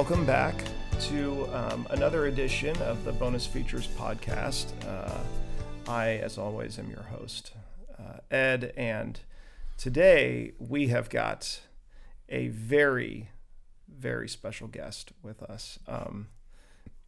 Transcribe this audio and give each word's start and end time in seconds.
welcome 0.00 0.24
back 0.24 0.54
to 0.98 1.46
um, 1.52 1.86
another 1.90 2.24
edition 2.24 2.74
of 2.78 3.04
the 3.04 3.12
Bonus 3.12 3.46
Features 3.46 3.86
podcast. 3.98 4.72
Uh, 4.88 5.18
I, 5.86 6.12
as 6.12 6.38
always, 6.38 6.78
am 6.78 6.88
your 6.88 7.02
host, 7.02 7.52
uh, 7.98 8.34
Ed, 8.34 8.72
and 8.78 9.20
today 9.76 10.52
we 10.58 10.88
have 10.88 11.10
got 11.10 11.60
a 12.30 12.48
very, 12.48 13.28
very 13.94 14.26
special 14.26 14.68
guest 14.68 15.12
with 15.22 15.42
us. 15.42 15.78
Um, 15.86 16.28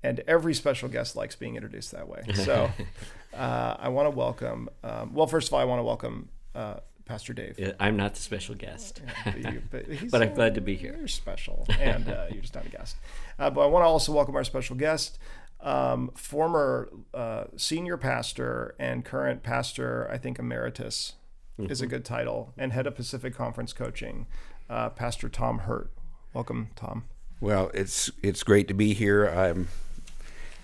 and 0.03 0.21
every 0.29 0.53
special 0.53 0.91
guest 0.91 1.17
likes 1.17 1.35
being 1.35 1.55
introduced 1.55 1.93
that 1.93 2.07
way. 2.07 2.25
So 2.35 2.71
uh, 3.35 3.77
I 3.79 3.89
want 3.89 4.05
to 4.05 4.11
welcome, 4.11 4.69
um, 4.85 5.15
well, 5.15 5.27
first 5.27 5.49
of 5.49 5.55
all, 5.55 5.61
I 5.61 5.65
want 5.65 5.79
to 5.79 5.85
welcome 5.85 6.29
uh, 6.55 6.81
Pastor 7.05 7.33
Dave. 7.33 7.75
I'm 7.81 7.97
not 7.97 8.15
the 8.15 8.21
special 8.21 8.55
guest, 8.55 9.03
but, 9.25 9.39
you, 9.39 9.63
but, 9.71 9.85
but 10.11 10.23
I'm 10.23 10.35
glad 10.35 10.55
to 10.55 10.61
be 10.61 10.77
here. 10.77 10.95
You're 10.99 11.09
special, 11.09 11.67
and 11.81 12.09
uh, 12.09 12.27
you're 12.31 12.43
just 12.43 12.55
not 12.55 12.67
a 12.67 12.69
guest. 12.69 12.97
Uh, 13.39 13.51
but 13.51 13.63
I 13.63 13.67
want 13.67 13.83
to 13.85 13.89
also 13.89 14.13
welcome 14.13 14.37
our 14.37 14.45
special 14.45 14.77
guest, 14.77 15.19
um, 15.61 16.11
former 16.15 16.91
uh, 17.15 17.45
senior 17.57 17.97
pastor 17.97 18.75
and 18.79 19.05
current 19.05 19.43
pastor, 19.43 20.09
I 20.11 20.19
think 20.19 20.39
emeritus 20.39 21.15
mm-hmm. 21.59 21.71
is 21.71 21.81
a 21.81 21.87
good 21.87 22.05
title, 22.05 22.53
and 22.57 22.73
head 22.73 22.87
of 22.87 22.97
Pacific 22.97 23.35
Conference 23.35 23.73
coaching, 23.73 24.27
uh, 24.69 24.91
Pastor 24.91 25.29
Tom 25.29 25.61
Hurt. 25.61 25.91
Welcome, 26.35 26.71
Tom. 26.77 27.05
Well, 27.41 27.71
it's 27.75 28.11
it's 28.23 28.43
great 28.43 28.69
to 28.69 28.75
be 28.75 28.95
here. 28.95 29.27
I'm 29.27 29.69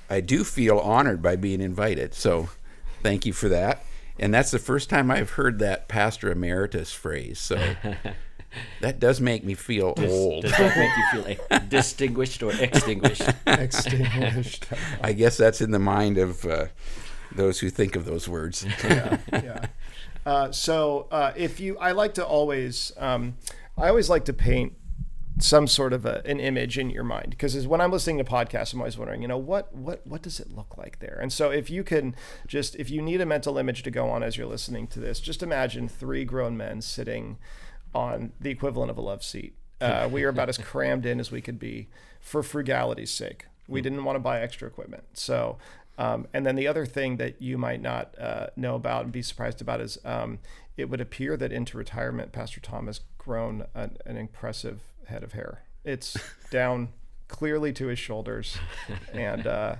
I 0.08 0.20
do 0.20 0.45
feel 0.45 0.78
honored 0.78 1.20
by 1.20 1.36
being 1.36 1.61
invited, 1.61 2.14
so 2.14 2.48
thank 3.02 3.27
you 3.27 3.33
for 3.33 3.48
that. 3.48 3.84
And 4.19 4.34
that's 4.34 4.50
the 4.50 4.58
first 4.58 4.91
time 4.91 5.11
I've 5.11 5.30
heard 5.30 5.58
that 5.61 5.88
pastor 5.88 6.30
emeritus 6.30 6.92
phrase. 6.92 7.38
So 7.38 7.56
that 8.80 8.98
does 8.98 9.20
make 9.20 9.44
me 9.44 9.55
feel 9.55 9.94
does, 9.94 10.11
old. 10.11 10.42
Does 10.42 10.52
that 10.52 10.77
make 10.77 10.97
you 10.97 11.05
feel 11.12 11.38
like 11.50 11.69
distinguished 11.69 12.42
or 12.42 12.52
extinguished? 12.52 13.22
extinguished. 13.46 14.66
I 15.02 15.12
guess 15.12 15.36
that's 15.36 15.61
in 15.61 15.70
the 15.70 15.78
mind 15.78 16.19
of 16.19 16.44
uh, 16.44 16.66
those 17.33 17.61
who 17.61 17.70
think 17.70 17.96
of 17.96 18.05
those 18.05 18.28
words. 18.28 18.66
yeah, 18.84 19.19
yeah. 19.33 19.66
Uh, 20.27 20.52
so 20.52 21.06
uh, 21.11 21.33
if 21.36 21.61
you, 21.61 21.78
I 21.78 21.92
like 21.92 22.14
to 22.14 22.27
always, 22.27 22.92
um, 22.98 23.36
I 23.78 23.89
always 23.89 24.11
like 24.11 24.27
to 24.27 24.33
paint 24.33 24.74
some 25.41 25.67
sort 25.67 25.92
of 25.92 26.05
a, 26.05 26.22
an 26.27 26.41
image 26.41 26.78
in 26.78 26.91
your 26.91 27.05
mind. 27.05 27.31
Because 27.31 27.67
when 27.67 27.81
i'm 27.81 27.92
listening 27.92 28.19
to 28.19 28.25
podcasts 28.25 28.72
i'm 28.72 28.81
always 28.81 28.98
wondering 28.98 29.22
you 29.22 29.28
know 29.28 29.39
what 29.39 29.75
what 29.75 30.06
what 30.06 30.22
does 30.22 30.41
it 30.41 30.55
look 30.55 30.77
like 30.77 30.98
there? 31.00 31.19
And 31.20 31.33
so 31.33 31.50
if 31.50 31.70
you 31.70 31.84
can 31.84 32.14
just 32.47 32.77
if 32.77 32.91
you 32.91 33.03
need 33.03 33.20
a 33.20 33.27
mental 33.27 33.58
image 33.58 33.83
to 33.84 33.91
go 33.91 34.11
on 34.11 34.22
as 34.22 34.36
you're 34.36 34.47
listening 34.47 34.86
to 34.89 35.00
this 35.00 35.20
just 35.20 35.42
imagine 35.42 35.89
three 35.89 36.25
grown 36.25 36.56
men 36.56 36.80
sitting 36.80 37.39
on 37.95 38.33
the 38.41 38.50
equivalent 38.50 38.91
of 38.91 38.98
a 38.98 39.00
love 39.00 39.22
seat. 39.22 39.55
Uh, 39.80 40.08
we 40.12 40.25
are 40.25 40.28
about 40.28 40.48
as 40.48 40.58
crammed 40.58 41.06
in 41.06 41.20
as 41.20 41.30
we 41.30 41.41
could 41.41 41.58
be 41.58 41.89
for 42.20 42.42
frugality's 42.42 43.11
sake. 43.11 43.47
We 43.67 43.80
didn't 43.83 44.05
want 44.05 44.17
to 44.17 44.20
buy 44.20 44.41
extra 44.41 44.67
equipment. 44.67 45.05
So 45.12 45.58
um, 45.98 46.28
and 46.33 46.47
then 46.47 46.55
the 46.55 46.69
other 46.69 46.86
thing 46.86 47.17
that 47.17 47.42
you 47.42 47.58
might 47.58 47.83
not 47.83 48.14
uh, 48.19 48.47
know 48.56 48.77
about 48.77 49.05
and 49.05 49.12
be 49.12 49.20
surprised 49.20 49.61
about 49.61 49.80
is 49.80 49.98
um, 50.05 50.39
it 50.77 50.89
would 50.89 51.00
appear 51.00 51.36
that 51.36 51.52
into 51.52 51.77
retirement 51.77 52.30
pastor 52.30 52.61
tom 52.61 52.86
has 52.86 53.00
grown 53.19 53.67
an, 53.75 53.97
an 54.06 54.17
impressive 54.17 54.80
head 55.09 55.23
of 55.23 55.33
hair. 55.33 55.63
It's 55.85 56.17
down 56.51 56.89
clearly 57.29 57.73
to 57.74 57.86
his 57.86 57.98
shoulders, 57.98 58.58
and 59.13 59.46
uh, 59.46 59.77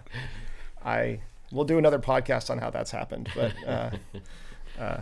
I 0.85 1.21
will 1.53 1.65
do 1.65 1.79
another 1.79 1.99
podcast 1.99 2.51
on 2.51 2.59
how 2.59 2.71
that's 2.71 2.91
happened. 2.91 3.29
But 3.35 3.53
uh, 3.67 3.91
uh, 4.79 5.01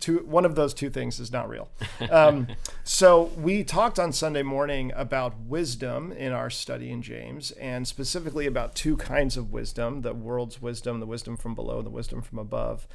two, 0.00 0.18
one 0.18 0.44
of 0.44 0.54
those 0.54 0.74
two 0.74 0.90
things 0.90 1.20
is 1.20 1.32
not 1.32 1.48
real. 1.48 1.68
Um, 2.10 2.48
so 2.84 3.30
we 3.38 3.62
talked 3.64 3.98
on 3.98 4.12
Sunday 4.12 4.42
morning 4.42 4.92
about 4.94 5.38
wisdom 5.38 6.12
in 6.12 6.32
our 6.32 6.50
study 6.50 6.90
in 6.90 7.00
James, 7.00 7.52
and 7.52 7.86
specifically 7.86 8.46
about 8.46 8.74
two 8.74 8.96
kinds 8.96 9.36
of 9.36 9.52
wisdom: 9.52 10.02
the 10.02 10.12
world's 10.12 10.60
wisdom, 10.60 11.00
the 11.00 11.06
wisdom 11.06 11.36
from 11.36 11.54
below, 11.54 11.78
and 11.78 11.86
the 11.86 11.90
wisdom 11.90 12.20
from 12.22 12.38
above. 12.38 12.86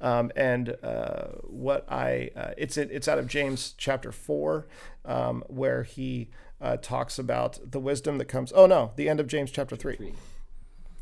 Um, 0.00 0.32
and 0.34 0.76
uh, 0.82 1.26
what 1.42 1.90
I 1.90 2.30
uh, 2.34 2.50
it's 2.56 2.76
it's 2.76 3.06
out 3.06 3.18
of 3.18 3.28
James 3.28 3.74
chapter 3.76 4.10
four, 4.10 4.66
um, 5.04 5.44
where 5.46 5.82
he 5.84 6.30
uh, 6.60 6.78
talks 6.78 7.18
about 7.18 7.58
the 7.70 7.80
wisdom 7.80 8.18
that 8.18 8.26
comes. 8.26 8.52
Oh 8.54 8.66
no, 8.66 8.92
the 8.96 9.08
end 9.08 9.20
of 9.20 9.26
James 9.26 9.50
chapter 9.50 9.76
three, 9.76 10.14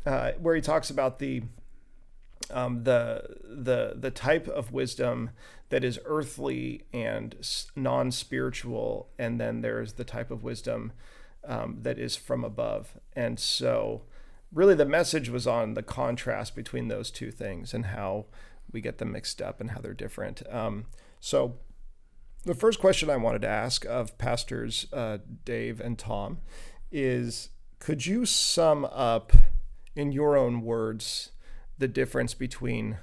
uh, 0.05 0.33
where 0.33 0.55
he 0.55 0.61
talks 0.61 0.89
about 0.89 1.19
the 1.19 1.43
um, 2.51 2.83
the 2.83 3.37
the 3.43 3.93
the 3.95 4.11
type 4.11 4.47
of 4.47 4.71
wisdom 4.71 5.31
that 5.69 5.83
is 5.83 5.99
earthly 6.05 6.83
and 6.93 7.35
non 7.75 8.11
spiritual, 8.11 9.09
and 9.17 9.39
then 9.39 9.61
there's 9.61 9.93
the 9.93 10.03
type 10.03 10.29
of 10.29 10.43
wisdom 10.43 10.91
um, 11.47 11.79
that 11.81 11.97
is 11.97 12.15
from 12.15 12.43
above. 12.43 12.97
And 13.15 13.39
so, 13.39 14.03
really, 14.51 14.75
the 14.75 14.85
message 14.85 15.29
was 15.29 15.47
on 15.47 15.73
the 15.73 15.83
contrast 15.83 16.55
between 16.55 16.87
those 16.87 17.09
two 17.09 17.31
things 17.31 17.73
and 17.73 17.87
how 17.87 18.25
we 18.71 18.81
get 18.81 18.97
them 18.97 19.11
mixed 19.11 19.41
up 19.41 19.59
and 19.59 19.71
how 19.71 19.79
they're 19.79 19.93
different. 19.93 20.43
Um, 20.51 20.85
so, 21.19 21.55
the 22.43 22.55
first 22.55 22.79
question 22.79 23.09
I 23.09 23.17
wanted 23.17 23.41
to 23.43 23.47
ask 23.47 23.85
of 23.85 24.17
pastors 24.17 24.87
uh, 24.91 25.19
Dave 25.45 25.79
and 25.79 25.97
Tom 25.97 26.39
is 26.91 27.49
could 27.79 28.05
you 28.05 28.25
sum 28.25 28.85
up 28.85 29.33
in 29.95 30.11
your 30.11 30.37
own 30.37 30.61
words 30.61 31.31
the 31.77 31.87
difference 31.87 32.33
between 32.33 32.97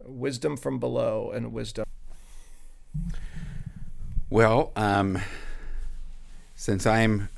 wisdom 0.00 0.56
from 0.56 0.78
below 0.78 1.30
and 1.30 1.52
wisdom? 1.52 1.84
Well, 4.28 4.72
um, 4.76 5.18
since 6.54 6.86
I'm 6.86 7.28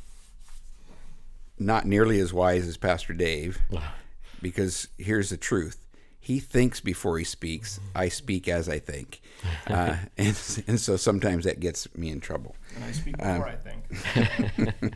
not 1.59 1.87
nearly 1.87 2.21
as 2.21 2.33
wise 2.33 2.67
as 2.67 2.77
Pastor 2.77 3.13
Dave, 3.13 3.61
because 4.43 4.89
here's 4.97 5.31
the 5.31 5.37
truth 5.37 5.85
he 6.29 6.41
thinks 6.41 6.81
before 6.81 7.19
he 7.19 7.25
speaks. 7.25 7.81
I 7.95 8.11
speak 8.11 8.49
as 8.49 8.69
I 8.69 8.79
think, 8.79 9.23
uh, 9.67 9.97
and 10.19 10.63
and 10.67 10.79
so 10.79 10.97
sometimes 10.97 11.45
that 11.45 11.59
gets 11.59 11.89
me 11.97 12.11
in 12.11 12.21
trouble. 12.21 12.55
And 12.75 12.85
I 12.85 12.93
speak 12.93 13.17
before 13.17 13.33
um, 13.33 13.43
I 13.43 13.57
think. 13.57 14.95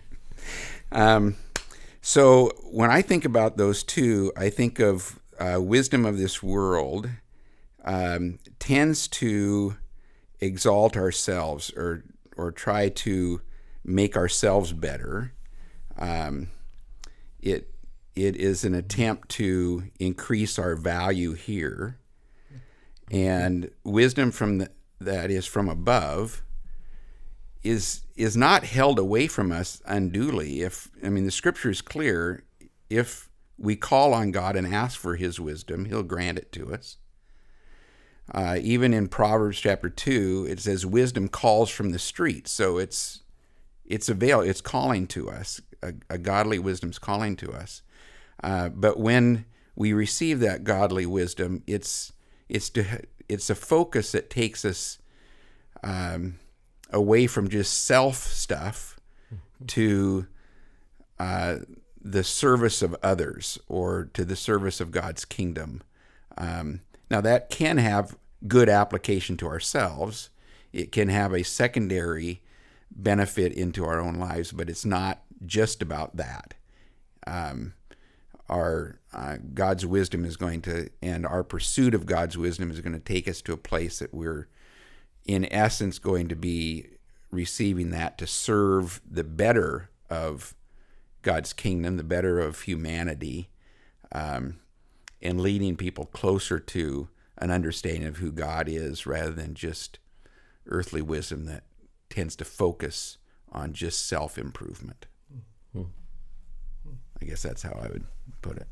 um, 0.92 1.36
so 2.02 2.52
when 2.70 2.90
I 2.90 3.00
think 3.00 3.24
about 3.24 3.56
those 3.56 3.82
two, 3.82 4.30
I 4.36 4.50
think 4.50 4.78
of 4.78 5.18
uh, 5.42 5.60
wisdom 5.60 6.04
of 6.04 6.18
this 6.18 6.42
world 6.42 7.08
um, 7.84 8.38
tends 8.58 9.08
to 9.08 9.76
exalt 10.40 10.96
ourselves 10.96 11.70
or 11.76 12.04
or 12.36 12.50
try 12.52 12.88
to 12.88 13.40
make 13.84 14.16
ourselves 14.16 14.72
better. 14.72 15.32
Um, 15.98 16.48
it 17.40 17.74
it 18.14 18.36
is 18.36 18.64
an 18.64 18.74
attempt 18.74 19.30
to 19.30 19.84
increase 19.98 20.58
our 20.58 20.76
value 20.76 21.32
here. 21.32 21.98
And 23.10 23.70
wisdom 23.84 24.30
from 24.30 24.58
the, 24.58 24.70
that 25.00 25.30
is 25.30 25.46
from 25.46 25.68
above 25.68 26.42
is 27.64 28.02
is 28.16 28.36
not 28.36 28.64
held 28.64 28.98
away 28.98 29.26
from 29.26 29.50
us 29.50 29.82
unduly. 29.86 30.62
If 30.62 30.88
I 31.04 31.08
mean 31.08 31.24
the 31.24 31.30
scripture 31.30 31.70
is 31.70 31.82
clear, 31.82 32.44
if 32.88 33.28
we 33.62 33.76
call 33.76 34.12
on 34.12 34.32
God 34.32 34.56
and 34.56 34.74
ask 34.74 34.98
for 34.98 35.16
His 35.16 35.40
wisdom, 35.40 35.86
He'll 35.86 36.02
grant 36.02 36.38
it 36.38 36.52
to 36.52 36.74
us. 36.74 36.98
Uh, 38.32 38.58
even 38.60 38.92
in 38.92 39.08
Proverbs 39.08 39.58
chapter 39.58 39.88
two, 39.88 40.46
it 40.48 40.60
says 40.60 40.84
wisdom 40.84 41.28
calls 41.28 41.70
from 41.70 41.90
the 41.90 41.98
street." 41.98 42.48
So 42.48 42.78
it's 42.78 43.22
it's 43.86 44.08
avail 44.08 44.40
it's 44.40 44.60
calling 44.60 45.06
to 45.08 45.30
us. 45.30 45.60
A, 45.82 45.94
a 46.10 46.18
godly 46.18 46.58
wisdom's 46.58 46.98
calling 46.98 47.34
to 47.36 47.52
us. 47.52 47.82
Uh, 48.42 48.68
but 48.68 49.00
when 49.00 49.46
we 49.74 49.92
receive 49.92 50.40
that 50.40 50.64
godly 50.64 51.06
wisdom, 51.06 51.62
it's 51.66 52.12
it's 52.48 52.70
to, 52.70 52.84
it's 53.28 53.50
a 53.50 53.54
focus 53.54 54.12
that 54.12 54.30
takes 54.30 54.64
us 54.64 54.98
um, 55.82 56.38
away 56.90 57.26
from 57.26 57.48
just 57.48 57.84
self 57.84 58.16
stuff 58.16 58.98
to 59.68 60.26
uh, 61.18 61.56
the 62.04 62.24
service 62.24 62.82
of 62.82 62.96
others 63.02 63.58
or 63.68 64.10
to 64.12 64.24
the 64.24 64.36
service 64.36 64.80
of 64.80 64.90
God's 64.90 65.24
kingdom. 65.24 65.82
Um, 66.36 66.80
now 67.10 67.20
that 67.20 67.48
can 67.48 67.78
have 67.78 68.16
good 68.46 68.68
application 68.68 69.36
to 69.38 69.46
ourselves. 69.46 70.30
It 70.72 70.92
can 70.92 71.08
have 71.08 71.32
a 71.32 71.42
secondary 71.42 72.42
benefit 72.90 73.52
into 73.52 73.84
our 73.84 74.00
own 74.00 74.14
lives, 74.14 74.52
but 74.52 74.68
it's 74.68 74.84
not 74.84 75.22
just 75.44 75.82
about 75.82 76.16
that. 76.16 76.54
Um, 77.26 77.74
our 78.48 78.98
uh, 79.12 79.36
God's 79.54 79.86
wisdom 79.86 80.24
is 80.24 80.36
going 80.36 80.62
to, 80.62 80.90
and 81.00 81.26
our 81.26 81.44
pursuit 81.44 81.94
of 81.94 82.06
God's 82.06 82.36
wisdom 82.36 82.70
is 82.70 82.80
going 82.80 82.94
to 82.94 82.98
take 82.98 83.28
us 83.28 83.40
to 83.42 83.52
a 83.52 83.58
place 83.58 83.98
that 83.98 84.12
we're, 84.12 84.48
in 85.24 85.50
essence, 85.52 85.98
going 85.98 86.28
to 86.28 86.36
be 86.36 86.86
receiving 87.30 87.90
that 87.90 88.18
to 88.18 88.26
serve 88.26 89.00
the 89.08 89.24
better 89.24 89.90
of 90.10 90.54
God's 91.22 91.52
kingdom, 91.52 91.96
the 91.96 92.04
better 92.04 92.38
of 92.40 92.62
humanity, 92.62 93.48
um, 94.12 94.58
and 95.20 95.40
leading 95.40 95.76
people 95.76 96.06
closer 96.06 96.58
to 96.58 97.08
an 97.38 97.50
understanding 97.50 98.04
of 98.04 98.18
who 98.18 98.32
God 98.32 98.68
is 98.68 99.06
rather 99.06 99.32
than 99.32 99.54
just 99.54 99.98
earthly 100.66 101.02
wisdom 101.02 101.46
that 101.46 101.64
tends 102.10 102.36
to 102.36 102.44
focus 102.44 103.18
on 103.50 103.72
just 103.72 104.06
self 104.06 104.36
improvement. 104.38 105.06
Mm-hmm. 105.76 105.88
I 107.20 107.24
guess 107.24 107.42
that's 107.42 107.62
how 107.62 107.78
I 107.82 107.88
would 107.88 108.04
put 108.42 108.56
it. 108.56 108.66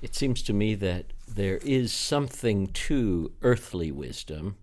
It 0.00 0.14
seems 0.14 0.42
to 0.42 0.52
me 0.52 0.74
that 0.76 1.06
there 1.26 1.56
is 1.58 1.92
something 1.92 2.68
to 2.68 3.32
earthly 3.42 3.90
wisdom, 3.90 4.56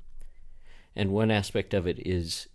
and 0.95 1.11
one 1.11 1.31
aspect 1.31 1.73
of 1.73 1.87
it 1.87 2.05
is 2.07 2.47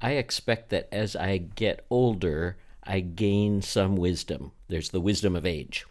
I 0.00 0.12
expect 0.12 0.70
that 0.70 0.88
as 0.90 1.14
I 1.14 1.36
get 1.36 1.84
older, 1.90 2.56
I 2.84 3.00
gain 3.00 3.62
some 3.62 3.96
wisdom. 3.96 4.52
There's 4.68 4.90
the 4.90 5.00
wisdom 5.00 5.36
of 5.36 5.46
age. 5.46 5.84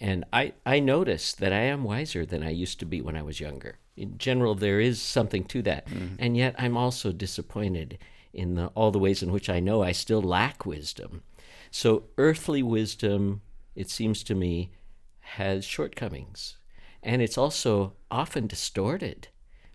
And 0.00 0.24
I, 0.32 0.52
I 0.64 0.80
notice 0.80 1.32
that 1.34 1.52
I 1.52 1.62
am 1.62 1.84
wiser 1.84 2.24
than 2.24 2.42
I 2.42 2.50
used 2.50 2.78
to 2.80 2.86
be 2.86 3.00
when 3.00 3.16
I 3.16 3.22
was 3.22 3.40
younger. 3.40 3.78
In 3.96 4.16
general, 4.16 4.54
there 4.54 4.80
is 4.80 5.02
something 5.02 5.44
to 5.46 5.62
that. 5.62 5.88
And 6.18 6.36
yet, 6.36 6.54
I'm 6.56 6.76
also 6.76 7.10
disappointed 7.10 7.98
in 8.32 8.54
the, 8.54 8.66
all 8.68 8.92
the 8.92 8.98
ways 8.98 9.22
in 9.22 9.32
which 9.32 9.50
I 9.50 9.58
know 9.58 9.82
I 9.82 9.92
still 9.92 10.22
lack 10.22 10.64
wisdom. 10.64 11.22
So, 11.70 12.04
earthly 12.16 12.62
wisdom, 12.62 13.42
it 13.74 13.90
seems 13.90 14.22
to 14.24 14.34
me, 14.34 14.70
has 15.20 15.64
shortcomings. 15.64 16.58
And 17.02 17.20
it's 17.20 17.36
also 17.36 17.94
often 18.10 18.46
distorted 18.46 19.28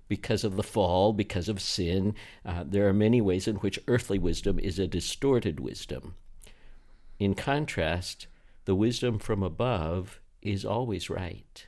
because 0.07 0.43
of 0.43 0.55
the 0.55 0.63
fall, 0.63 1.13
because 1.13 1.49
of 1.49 1.61
sin. 1.61 2.15
Uh, 2.45 2.63
there 2.65 2.87
are 2.87 2.93
many 2.93 3.19
ways 3.19 3.47
in 3.47 3.57
which 3.57 3.79
earthly 3.87 4.19
wisdom 4.19 4.59
is 4.59 4.79
a 4.79 4.87
distorted 4.87 5.59
wisdom. 5.59 6.15
In 7.23 7.35
contrast, 7.35 8.27
the 8.65 8.75
wisdom 8.75 9.17
from 9.17 9.43
above 9.43 10.19
is 10.41 10.65
always 10.65 11.09
right. 11.09 11.67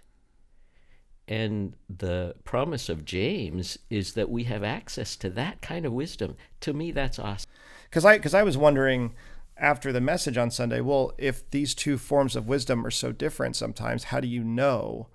And 1.29 1.77
the 1.87 2.35
promise 2.43 2.89
of 2.89 3.05
James 3.05 3.79
is 3.89 4.15
that 4.15 4.29
we 4.29 4.43
have 4.43 4.65
access 4.65 5.15
to 5.15 5.29
that 5.29 5.61
kind 5.61 5.85
of 5.85 5.93
wisdom. 5.93 6.35
To 6.59 6.73
me, 6.73 6.91
that's 6.91 7.19
awesome. 7.19 7.49
Because 7.85 8.03
I 8.03 8.17
because 8.17 8.33
I 8.33 8.43
was 8.43 8.57
wondering 8.57 9.15
after 9.55 9.93
the 9.93 10.01
message 10.01 10.37
on 10.37 10.51
Sunday, 10.51 10.81
well, 10.81 11.13
if 11.17 11.49
these 11.51 11.73
two 11.73 11.97
forms 11.97 12.35
of 12.35 12.49
wisdom 12.49 12.85
are 12.85 12.91
so 12.91 13.13
different 13.13 13.55
sometimes, 13.55 14.03
how 14.03 14.19
do 14.19 14.27
you 14.27 14.43
know 14.43 15.07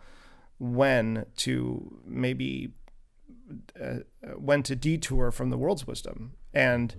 when 0.56 1.26
to 1.36 2.00
maybe 2.06 2.72
uh, 3.78 3.98
when 4.38 4.62
to 4.62 4.74
detour 4.74 5.32
from 5.32 5.50
the 5.50 5.58
world's 5.58 5.86
wisdom? 5.86 6.32
And 6.54 6.94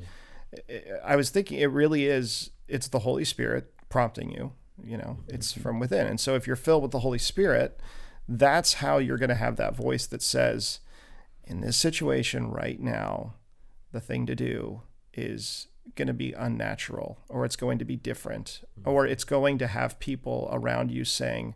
I 1.04 1.16
was 1.16 1.32
thinking 1.32 1.60
it 1.60 1.72
really 1.72 2.06
is 2.06 2.52
it's 2.71 2.88
the 2.88 3.00
Holy 3.00 3.25
Spirit 3.25 3.73
prompting 3.89 4.31
you. 4.31 4.53
You 4.83 4.97
know, 4.97 5.18
it's 5.27 5.51
from 5.51 5.79
within. 5.79 6.07
And 6.07 6.19
so 6.19 6.35
if 6.35 6.47
you're 6.47 6.56
filled 6.56 6.81
with 6.81 6.91
the 6.91 7.00
Holy 7.00 7.19
Spirit, 7.19 7.79
that's 8.27 8.75
how 8.75 8.97
you're 8.97 9.18
going 9.18 9.29
to 9.29 9.35
have 9.35 9.57
that 9.57 9.75
voice 9.75 10.07
that 10.07 10.23
says, 10.23 10.79
in 11.44 11.62
this 11.62 11.77
situation 11.77 12.50
right 12.50 12.79
now, 12.79 13.35
the 13.91 14.00
thing 14.00 14.25
to 14.25 14.35
do 14.35 14.81
is 15.13 15.68
going 15.95 16.07
to 16.07 16.13
be 16.13 16.33
unnatural 16.33 17.19
or 17.27 17.45
it's 17.45 17.56
going 17.56 17.77
to 17.77 17.85
be 17.85 17.95
different 17.95 18.62
or 18.85 19.06
it's 19.06 19.23
going 19.23 19.57
to 19.57 19.68
have 19.68 20.00
people 20.00 20.50
around 20.51 20.91
you 20.91 21.03
saying, 21.03 21.53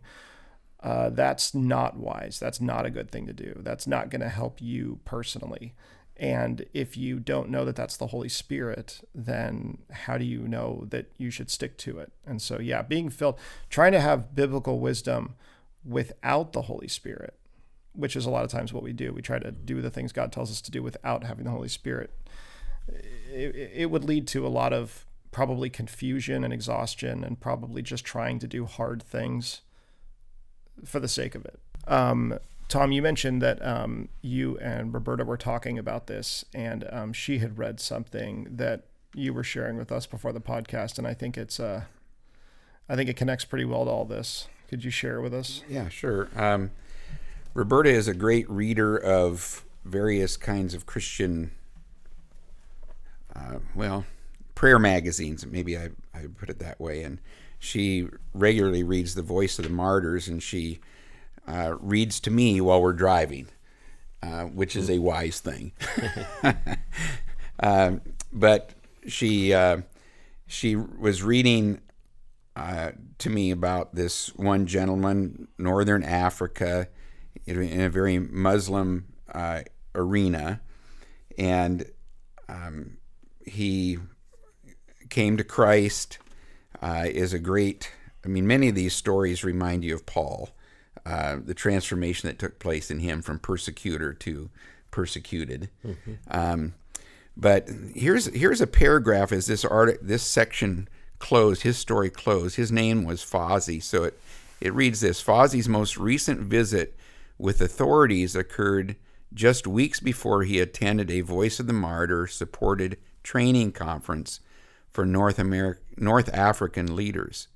uh, 0.82 1.10
that's 1.10 1.54
not 1.54 1.96
wise. 1.96 2.38
That's 2.38 2.60
not 2.60 2.86
a 2.86 2.90
good 2.90 3.10
thing 3.10 3.26
to 3.26 3.32
do. 3.32 3.60
That's 3.62 3.86
not 3.86 4.10
going 4.10 4.20
to 4.20 4.28
help 4.28 4.60
you 4.60 5.00
personally. 5.04 5.74
And 6.18 6.64
if 6.72 6.96
you 6.96 7.18
don't 7.18 7.50
know 7.50 7.64
that 7.66 7.76
that's 7.76 7.96
the 7.98 8.06
Holy 8.06 8.28
Spirit, 8.30 9.06
then 9.14 9.78
how 9.90 10.16
do 10.16 10.24
you 10.24 10.48
know 10.48 10.86
that 10.88 11.10
you 11.18 11.30
should 11.30 11.50
stick 11.50 11.76
to 11.78 11.98
it? 11.98 12.10
And 12.24 12.40
so, 12.40 12.58
yeah, 12.58 12.82
being 12.82 13.10
filled, 13.10 13.38
trying 13.68 13.92
to 13.92 14.00
have 14.00 14.34
biblical 14.34 14.80
wisdom 14.80 15.34
without 15.84 16.52
the 16.52 16.62
Holy 16.62 16.88
Spirit, 16.88 17.34
which 17.92 18.16
is 18.16 18.24
a 18.24 18.30
lot 18.30 18.44
of 18.44 18.50
times 18.50 18.72
what 18.72 18.82
we 18.82 18.94
do. 18.94 19.12
We 19.12 19.20
try 19.20 19.38
to 19.38 19.50
do 19.50 19.82
the 19.82 19.90
things 19.90 20.12
God 20.12 20.32
tells 20.32 20.50
us 20.50 20.62
to 20.62 20.70
do 20.70 20.82
without 20.82 21.24
having 21.24 21.44
the 21.44 21.50
Holy 21.50 21.68
Spirit. 21.68 22.10
It, 22.88 23.72
it 23.74 23.90
would 23.90 24.04
lead 24.04 24.26
to 24.28 24.46
a 24.46 24.48
lot 24.48 24.72
of 24.72 25.04
probably 25.32 25.68
confusion 25.68 26.44
and 26.44 26.52
exhaustion, 26.52 27.22
and 27.22 27.38
probably 27.38 27.82
just 27.82 28.06
trying 28.06 28.38
to 28.38 28.46
do 28.46 28.64
hard 28.64 29.02
things 29.02 29.60
for 30.82 30.98
the 30.98 31.08
sake 31.08 31.34
of 31.34 31.44
it. 31.44 31.60
Um, 31.86 32.38
Tom, 32.68 32.90
you 32.92 33.00
mentioned 33.00 33.40
that 33.42 33.64
um, 33.64 34.08
you 34.22 34.58
and 34.58 34.92
Roberta 34.92 35.24
were 35.24 35.36
talking 35.36 35.78
about 35.78 36.06
this, 36.08 36.44
and 36.54 36.86
um, 36.90 37.12
she 37.12 37.38
had 37.38 37.58
read 37.58 37.78
something 37.78 38.48
that 38.50 38.84
you 39.14 39.32
were 39.32 39.44
sharing 39.44 39.76
with 39.76 39.92
us 39.92 40.06
before 40.06 40.32
the 40.32 40.40
podcast, 40.40 40.98
and 40.98 41.06
I 41.06 41.14
think 41.14 41.38
it's 41.38 41.60
uh, 41.60 41.84
I 42.88 42.96
think 42.96 43.08
it 43.08 43.16
connects 43.16 43.44
pretty 43.44 43.64
well 43.64 43.84
to 43.84 43.90
all 43.90 44.04
this. 44.04 44.48
Could 44.68 44.84
you 44.84 44.90
share 44.90 45.20
with 45.20 45.32
us? 45.32 45.62
Yeah, 45.68 45.88
sure. 45.88 46.28
Um, 46.34 46.72
Roberta 47.54 47.88
is 47.88 48.08
a 48.08 48.14
great 48.14 48.48
reader 48.50 48.96
of 48.96 49.64
various 49.84 50.36
kinds 50.36 50.74
of 50.74 50.86
Christian, 50.86 51.52
uh, 53.34 53.60
well, 53.74 54.04
prayer 54.54 54.78
magazines. 54.78 55.46
Maybe 55.46 55.78
I, 55.78 55.90
I 56.12 56.26
put 56.36 56.50
it 56.50 56.58
that 56.58 56.80
way. 56.80 57.02
And 57.02 57.20
she 57.58 58.08
regularly 58.34 58.82
reads 58.82 59.14
The 59.14 59.22
Voice 59.22 59.58
of 59.58 59.64
the 59.64 59.70
Martyrs, 59.70 60.28
and 60.28 60.42
she 60.42 60.80
uh, 61.46 61.74
reads 61.80 62.20
to 62.20 62.30
me 62.30 62.60
while 62.60 62.82
we're 62.82 62.92
driving, 62.92 63.48
uh, 64.22 64.44
which 64.44 64.76
is 64.76 64.90
a 64.90 64.98
wise 64.98 65.40
thing. 65.40 65.72
Um, 67.60 68.02
but 68.32 68.70
she 69.06 69.54
uh, 69.54 69.78
she 70.46 70.76
was 70.76 71.22
reading 71.22 71.80
uh, 72.54 72.92
to 73.18 73.30
me 73.30 73.50
about 73.50 73.94
this 73.94 74.34
one 74.36 74.66
gentleman, 74.66 75.48
Northern 75.58 76.02
Africa, 76.02 76.88
in 77.46 77.80
a 77.80 77.88
very 77.88 78.18
Muslim 78.18 79.06
uh, 79.32 79.62
arena, 79.94 80.60
and 81.38 81.90
um, 82.48 82.98
he 83.44 83.98
came 85.08 85.36
to 85.36 85.44
Christ. 85.44 86.18
Uh, 86.82 87.06
is 87.08 87.32
a 87.32 87.38
great. 87.38 87.90
I 88.22 88.28
mean, 88.28 88.46
many 88.46 88.68
of 88.68 88.74
these 88.74 88.94
stories 88.94 89.42
remind 89.42 89.82
you 89.82 89.94
of 89.94 90.04
Paul, 90.04 90.50
uh, 91.06 91.36
the 91.44 91.54
transformation 91.54 92.26
that 92.26 92.38
took 92.38 92.58
place 92.58 92.90
in 92.90 92.98
him 92.98 93.22
from 93.22 93.38
persecutor 93.38 94.12
to 94.12 94.50
persecuted. 94.90 95.68
Mm-hmm. 95.86 96.12
Um, 96.28 96.74
but 97.36 97.68
here's 97.94 98.26
here's 98.34 98.60
a 98.60 98.66
paragraph 98.66 99.30
as 99.30 99.46
this 99.46 99.64
art 99.64 99.98
this 100.02 100.24
section 100.24 100.88
closed, 101.20 101.62
his 101.62 101.78
story 101.78 102.10
closed. 102.10 102.56
His 102.56 102.72
name 102.72 103.04
was 103.04 103.22
Fozzie, 103.22 103.82
so 103.82 104.02
it 104.02 104.18
it 104.60 104.74
reads 104.74 105.00
this: 105.00 105.22
Fozzie's 105.22 105.68
most 105.68 105.96
recent 105.96 106.40
visit 106.40 106.96
with 107.38 107.60
authorities 107.60 108.34
occurred 108.34 108.96
just 109.32 109.66
weeks 109.66 110.00
before 110.00 110.42
he 110.42 110.58
attended 110.58 111.10
a 111.10 111.20
Voice 111.20 111.60
of 111.60 111.68
the 111.68 111.72
Martyr 111.72 112.26
supported 112.26 112.96
training 113.22 113.70
conference 113.70 114.40
for 114.90 115.06
North 115.06 115.38
America, 115.38 115.80
North 115.96 116.34
African 116.34 116.96
leaders. 116.96 117.46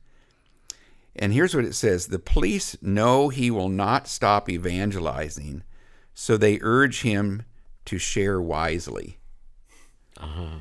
And 1.17 1.33
here's 1.33 1.55
what 1.55 1.65
it 1.65 1.75
says 1.75 2.07
The 2.07 2.19
police 2.19 2.77
know 2.81 3.29
he 3.29 3.51
will 3.51 3.69
not 3.69 4.09
stop 4.09 4.49
evangelizing, 4.49 5.63
so 6.15 6.37
they 6.37 6.59
urge 6.63 7.03
him 7.03 7.43
to 7.87 7.99
share 7.99 8.41
wisely. 8.41 9.19
Uh-huh. 10.19 10.59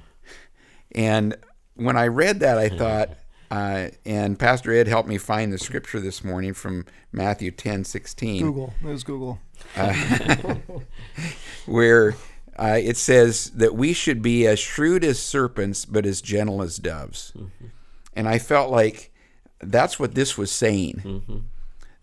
And 0.94 1.36
when 1.76 1.98
I 1.98 2.08
read 2.08 2.40
that, 2.40 2.58
I 2.58 2.70
thought, 2.78 3.10
uh, 3.52 3.90
and 4.06 4.38
Pastor 4.38 4.74
Ed 4.74 4.88
helped 4.88 5.10
me 5.10 5.18
find 5.18 5.52
the 5.52 5.58
scripture 5.58 6.00
this 6.00 6.24
morning 6.24 6.54
from 6.54 6.86
Matthew 7.12 7.52
10 7.52 7.84
16. 7.84 8.42
Google. 8.42 8.74
It 8.84 8.88
was 8.88 9.04
Google. 9.04 9.40
Uh, 9.76 9.94
where 11.66 12.16
uh, 12.58 12.78
it 12.82 12.98
says 12.98 13.52
that 13.52 13.76
we 13.76 13.94
should 13.94 14.22
be 14.22 14.46
as 14.48 14.60
shrewd 14.60 15.04
as 15.04 15.20
serpents, 15.20 15.86
but 15.86 16.06
as 16.06 16.22
gentle 16.22 16.62
as 16.62 16.78
doves. 16.78 17.34
Mm-hmm. 17.36 17.68
And 18.14 18.28
I 18.28 18.40
felt 18.40 18.72
like 18.72 19.14
that's 19.62 20.00
what 20.00 20.16
this 20.16 20.38
was 20.38 20.52
saying 20.52 21.02
mm-hmm. 21.04 21.38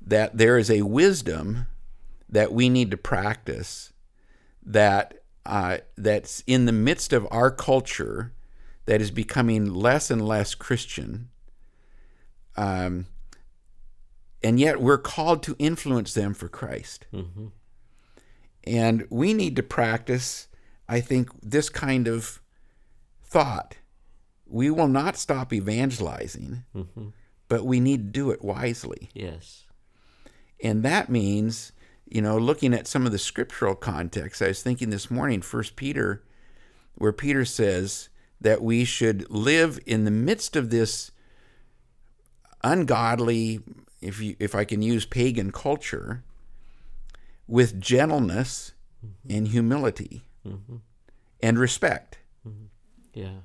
that 0.00 0.36
there 0.36 0.58
is 0.58 0.70
a 0.70 0.82
wisdom 0.82 1.66
that 2.28 2.52
we 2.52 2.68
need 2.68 2.90
to 2.90 2.96
practice 2.96 3.92
that 4.64 5.22
uh, 5.46 5.78
that's 5.96 6.42
in 6.46 6.66
the 6.66 6.72
midst 6.72 7.12
of 7.12 7.26
our 7.30 7.50
culture 7.50 8.32
that 8.86 9.00
is 9.00 9.10
becoming 9.10 9.72
less 9.72 10.10
and 10.10 10.26
less 10.26 10.54
Christian. 10.54 11.28
Um, 12.56 13.06
and 14.42 14.58
yet 14.58 14.80
we're 14.80 14.98
called 14.98 15.42
to 15.44 15.56
influence 15.58 16.14
them 16.14 16.34
for 16.34 16.48
Christ. 16.48 17.06
Mm-hmm. 17.12 17.46
And 18.64 19.06
we 19.10 19.34
need 19.34 19.56
to 19.56 19.62
practice, 19.62 20.48
I 20.88 21.00
think, 21.00 21.30
this 21.42 21.68
kind 21.68 22.08
of 22.08 22.40
thought. 23.22 23.76
We 24.46 24.70
will 24.70 24.88
not 24.88 25.16
stop 25.16 25.52
evangelizing, 25.52 26.64
mm-hmm. 26.74 27.08
But 27.48 27.64
we 27.64 27.80
need 27.80 27.98
to 27.98 28.18
do 28.20 28.30
it 28.30 28.42
wisely. 28.42 29.10
Yes. 29.14 29.64
And 30.62 30.82
that 30.82 31.08
means 31.08 31.72
you 32.08 32.22
know, 32.22 32.38
looking 32.38 32.72
at 32.72 32.86
some 32.86 33.04
of 33.04 33.12
the 33.12 33.18
scriptural 33.18 33.74
context, 33.74 34.40
I 34.40 34.48
was 34.48 34.62
thinking 34.62 34.90
this 34.90 35.10
morning, 35.10 35.42
First 35.42 35.74
Peter, 35.74 36.22
where 36.94 37.12
Peter 37.12 37.44
says 37.44 38.08
that 38.40 38.62
we 38.62 38.84
should 38.84 39.28
live 39.30 39.78
in 39.86 40.04
the 40.04 40.10
midst 40.10 40.54
of 40.54 40.70
this 40.70 41.10
ungodly, 42.62 43.60
if 44.00 44.20
you, 44.20 44.36
if 44.38 44.54
I 44.54 44.64
can 44.64 44.82
use 44.82 45.04
pagan 45.04 45.50
culture, 45.50 46.22
with 47.48 47.80
gentleness 47.80 48.72
mm-hmm. 49.04 49.36
and 49.36 49.48
humility 49.48 50.22
mm-hmm. 50.46 50.76
and 51.42 51.58
respect. 51.58 52.18
Mm-hmm. 52.46 52.66
Yeah. 53.14 53.38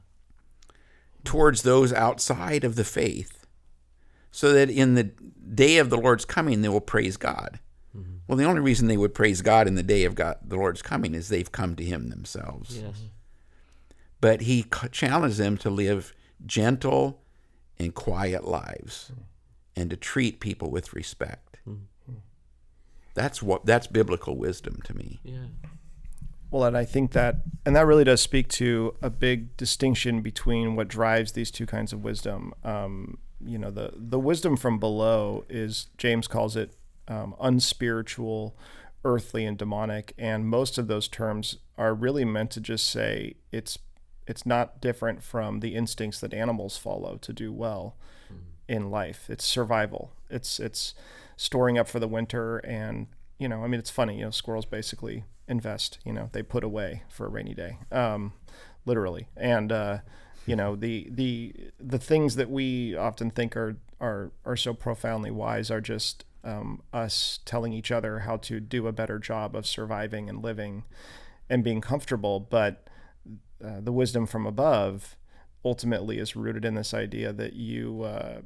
Towards 1.24 1.63
those 1.63 1.91
outside 1.93 2.63
of 2.63 2.75
the 2.75 2.84
faith. 2.84 3.40
So 4.32 4.54
that 4.54 4.70
in 4.70 4.96
the 4.96 5.12
day 5.54 5.78
of 5.78 5.90
the 5.90 5.98
Lord's 5.98 6.26
coming 6.26 6.62
they 6.62 6.70
will 6.70 6.82
praise 6.82 7.18
God. 7.18 7.60
Mm-hmm. 7.96 8.12
Well, 8.28 8.38
the 8.38 8.46
only 8.46 8.62
reason 8.62 8.88
they 8.88 8.98
would 8.98 9.14
praise 9.14 9.42
God 9.42 9.68
in 9.68 9.76
the 9.76 9.84
day 9.84 10.06
of 10.06 10.16
God, 10.16 10.38
the 10.44 10.56
Lord's 10.56 10.82
coming 10.82 11.14
is 11.14 11.28
they've 11.28 11.52
come 11.52 11.76
to 11.76 11.84
Him 11.84 12.10
themselves. 12.10 12.78
Yes. 12.78 13.02
But 14.22 14.42
He 14.42 14.66
challenged 14.92 15.38
them 15.38 15.58
to 15.58 15.70
live 15.70 16.14
gentle 16.46 17.22
and 17.78 17.94
quiet 17.94 18.48
lives, 18.48 19.12
and 19.76 19.90
to 19.90 19.98
treat 19.98 20.40
people 20.40 20.70
with 20.70 20.94
respect. 20.94 21.58
Mm-hmm. 21.68 22.14
That's 23.16 23.42
what 23.42 23.66
that's 23.66 23.88
biblical 23.88 24.38
wisdom 24.38 24.80
to 24.86 24.96
me. 24.96 25.20
Yeah. 25.24 25.48
Well, 26.52 26.66
and 26.66 26.78
I 26.78 26.84
think 26.84 27.14
that, 27.14 27.38
and 27.66 27.76
that 27.78 27.86
really 27.86 28.04
does 28.04 28.22
speak 28.22 28.50
to 28.50 28.94
a 29.02 29.10
big 29.10 29.56
distinction 29.56 30.22
between 30.22 30.76
what 30.76 30.90
drives 30.90 31.32
these 31.32 31.50
two 31.50 31.66
kinds 31.66 31.94
of 31.94 32.04
wisdom. 32.04 32.54
Um, 32.64 33.20
you 33.45 33.57
know, 33.57 33.71
the 33.71 33.93
the 33.95 34.19
wisdom 34.19 34.57
from 34.57 34.79
below 34.79 35.45
is 35.50 35.88
James 35.98 36.27
calls 36.27 36.55
it 36.55 36.74
um, 37.07 37.36
unspiritual, 37.39 38.55
earthly, 39.03 39.45
and 39.45 39.57
demonic, 39.57 40.13
and 40.17 40.48
most 40.48 40.77
of 40.77 40.88
those 40.88 41.07
terms 41.07 41.57
are 41.77 41.93
really 41.93 42.25
meant 42.25 42.51
to 42.51 42.62
just 42.62 42.89
say 42.89 43.36
it's 43.51 43.77
it's 44.27 44.45
not 44.45 44.79
different 44.79 45.24
from 45.24 45.60
the 45.60 45.75
instincts 45.75 46.19
that 46.19 46.33
animals 46.33 46.77
follow 46.77 47.17
to 47.17 47.33
do 47.33 47.51
well 47.51 47.98
mm-hmm. 48.31 48.43
in 48.67 48.89
life. 48.89 49.29
It's 49.29 49.45
survival. 49.45 50.13
It's 50.29 50.60
it's 50.60 50.93
storing 51.36 51.77
up 51.77 51.88
for 51.88 52.00
the 52.00 52.07
winter, 52.07 52.60
and 52.60 53.07
you 53.38 53.50
know, 53.50 53.63
I 53.63 53.67
mean, 53.67 53.79
it's 53.79 53.89
funny. 53.89 54.19
You 54.19 54.25
know, 54.25 54.31
squirrels 54.31 54.65
basically 54.65 55.25
invest. 55.48 56.00
You 56.05 56.13
know, 56.13 56.29
they 56.31 56.43
put 56.43 56.63
away 56.63 57.03
for 57.10 57.25
a 57.25 57.29
rainy 57.29 57.53
day, 57.53 57.79
um, 57.91 58.33
literally. 58.86 59.27
And 59.36 59.71
uh, 59.71 59.98
you 60.45 60.55
know, 60.55 60.75
the 60.75 61.07
the 61.10 61.53
the 61.79 62.00
things 62.00 62.36
that 62.36 62.50
we 62.50 62.95
often 62.95 63.31
think 63.31 63.55
are 63.55 63.77
are 64.00 64.31
are 64.45 64.57
so 64.57 64.74
profoundly 64.74 65.31
wise 65.31 65.69
are 65.69 65.81
just 65.81 66.25
um, 66.43 66.81
us 66.91 67.39
telling 67.45 67.74
each 67.74 67.91
other 67.91 68.19
how 68.19 68.38
to 68.38 68.60
do 68.60 68.88
a 68.88 68.91
better 68.91 69.19
job 69.19 69.55
of 69.55 69.67
surviving 69.67 70.29
and 70.29 70.43
living 70.43 70.83
and 71.50 71.63
being 71.63 71.81
comfortable. 71.81 72.39
But 72.39 72.88
uh, 73.63 73.81
the 73.81 73.91
wisdom 73.91 74.25
from 74.25 74.45
above 74.48 75.15
ultimately 75.63 76.17
is 76.17 76.36
rooted 76.36 76.65
in 76.65 76.75
this 76.75 76.93
idea 76.93 77.33
that 77.33 77.53
you. 77.53 78.03
Uh, 78.03 78.41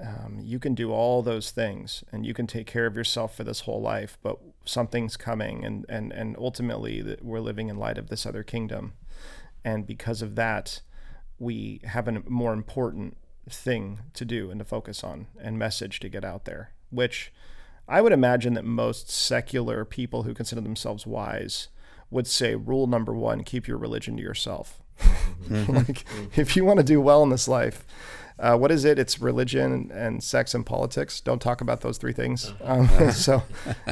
um, 0.00 0.38
you 0.40 0.60
can 0.60 0.76
do 0.76 0.92
all 0.92 1.22
those 1.22 1.50
things 1.50 2.04
and 2.12 2.24
you 2.24 2.32
can 2.32 2.46
take 2.46 2.68
care 2.68 2.86
of 2.86 2.96
yourself 2.96 3.36
for 3.36 3.42
this 3.42 3.62
whole 3.62 3.80
life, 3.80 4.16
but 4.22 4.38
something's 4.64 5.16
coming, 5.16 5.64
and 5.64 5.84
and 5.88 6.12
and 6.12 6.36
ultimately 6.38 7.16
we're 7.20 7.40
living 7.40 7.68
in 7.68 7.78
light 7.78 7.98
of 7.98 8.08
this 8.08 8.24
other 8.24 8.44
kingdom, 8.44 8.92
and 9.64 9.86
because 9.86 10.22
of 10.22 10.36
that, 10.36 10.82
we 11.38 11.80
have 11.84 12.08
a 12.08 12.22
more 12.28 12.52
important 12.52 13.16
thing 13.48 14.00
to 14.14 14.24
do 14.24 14.50
and 14.50 14.58
to 14.58 14.64
focus 14.64 15.02
on 15.02 15.26
and 15.40 15.58
message 15.58 16.00
to 16.00 16.08
get 16.08 16.24
out 16.24 16.44
there, 16.44 16.72
which 16.90 17.32
I 17.88 18.00
would 18.00 18.12
imagine 18.12 18.54
that 18.54 18.64
most 18.64 19.10
secular 19.10 19.84
people 19.84 20.24
who 20.24 20.34
consider 20.34 20.60
themselves 20.60 21.06
wise 21.06 21.68
would 22.10 22.26
say 22.26 22.54
rule 22.54 22.86
number 22.86 23.12
one 23.12 23.44
keep 23.44 23.66
your 23.66 23.78
religion 23.78 24.16
to 24.16 24.22
yourself. 24.22 24.82
Mm-hmm. 25.44 25.76
like, 25.76 26.04
if 26.36 26.56
you 26.56 26.64
want 26.64 26.78
to 26.78 26.84
do 26.84 27.00
well 27.00 27.22
in 27.22 27.30
this 27.30 27.48
life, 27.48 27.86
uh, 28.38 28.56
what 28.56 28.70
is 28.70 28.84
it? 28.84 28.98
It's 28.98 29.20
religion 29.20 29.90
and 29.92 30.22
sex 30.22 30.54
and 30.54 30.64
politics. 30.64 31.20
Don't 31.20 31.40
talk 31.40 31.60
about 31.60 31.80
those 31.80 31.98
three 31.98 32.12
things. 32.12 32.52
Uh-huh. 32.62 33.04
Um, 33.04 33.12
so, 33.12 33.42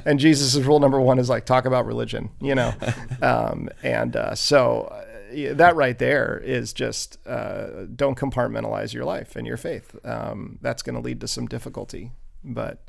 and 0.04 0.18
Jesus' 0.18 0.56
rule 0.56 0.78
number 0.78 1.00
one 1.00 1.18
is 1.18 1.28
like 1.28 1.46
talk 1.46 1.64
about 1.64 1.86
religion, 1.86 2.30
you 2.40 2.54
know, 2.54 2.72
um, 3.22 3.68
and 3.82 4.14
uh, 4.14 4.34
so 4.34 4.94
that 5.36 5.76
right 5.76 5.98
there 5.98 6.40
is 6.44 6.72
just 6.72 7.18
uh, 7.26 7.84
don't 7.94 8.18
compartmentalize 8.18 8.92
your 8.94 9.04
life 9.04 9.36
and 9.36 9.46
your 9.46 9.56
faith. 9.56 9.94
Um, 10.04 10.58
that's 10.62 10.82
going 10.82 10.96
to 10.96 11.00
lead 11.02 11.20
to 11.20 11.28
some 11.28 11.46
difficulty, 11.46 12.12
but. 12.42 12.82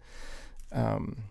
Um, 0.72 1.24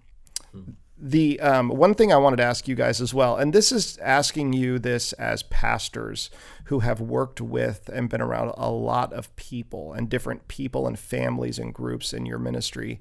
the 0.98 1.38
um, 1.40 1.68
one 1.68 1.94
thing 1.94 2.12
I 2.12 2.16
wanted 2.16 2.36
to 2.36 2.44
ask 2.44 2.66
you 2.66 2.74
guys 2.74 3.00
as 3.00 3.12
well, 3.12 3.36
and 3.36 3.52
this 3.52 3.70
is 3.70 3.98
asking 3.98 4.54
you 4.54 4.78
this 4.78 5.12
as 5.14 5.42
pastors 5.42 6.30
who 6.64 6.80
have 6.80 7.00
worked 7.00 7.40
with 7.40 7.90
and 7.90 8.08
been 8.08 8.22
around 8.22 8.54
a 8.56 8.70
lot 8.70 9.12
of 9.12 9.34
people 9.36 9.92
and 9.92 10.08
different 10.08 10.48
people 10.48 10.86
and 10.86 10.98
families 10.98 11.58
and 11.58 11.74
groups 11.74 12.14
in 12.14 12.24
your 12.24 12.38
ministry. 12.38 12.98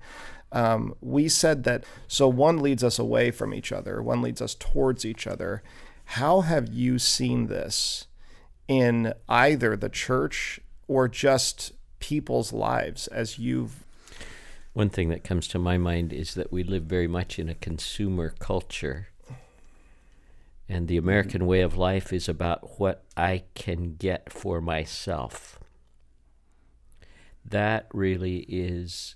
Um, 0.51 0.95
we 1.01 1.29
said 1.29 1.63
that 1.63 1.86
so 2.07 2.27
one 2.27 2.60
leads 2.60 2.84
us 2.84 3.00
away 3.00 3.31
from 3.31 3.53
each 3.53 3.72
other, 3.72 4.01
one 4.01 4.22
leads 4.22 4.41
us 4.41 4.55
towards 4.55 5.05
each 5.05 5.25
other. 5.25 5.63
How 6.06 6.42
have 6.42 6.70
you 6.70 7.00
seen 7.00 7.48
this 7.48 8.08
in 8.68 9.14
either 9.28 9.76
the 9.76 9.90
church 9.90 10.60
or 10.88 11.08
just 11.08 11.74
people's 12.00 12.54
lives 12.54 13.08
as 13.08 13.40
you've 13.40 13.86
one 14.74 14.90
thing 14.90 15.08
that 15.08 15.24
comes 15.24 15.48
to 15.48 15.58
my 15.58 15.78
mind 15.78 16.12
is 16.12 16.34
that 16.34 16.52
we 16.52 16.62
live 16.62 16.84
very 16.84 17.08
much 17.08 17.40
in 17.40 17.48
a 17.48 17.56
consumer 17.56 18.34
culture. 18.40 19.08
And 20.68 20.90
the 20.90 20.98
American 20.98 21.48
way 21.48 21.62
of 21.62 21.78
life 21.78 22.12
is 22.12 22.28
about 22.28 22.78
what 22.78 23.06
I 23.16 23.44
can 23.54 23.96
get 23.96 24.34
for 24.34 24.60
myself. 24.60 25.62
That 27.46 27.88
really 27.94 28.40
is 28.50 29.16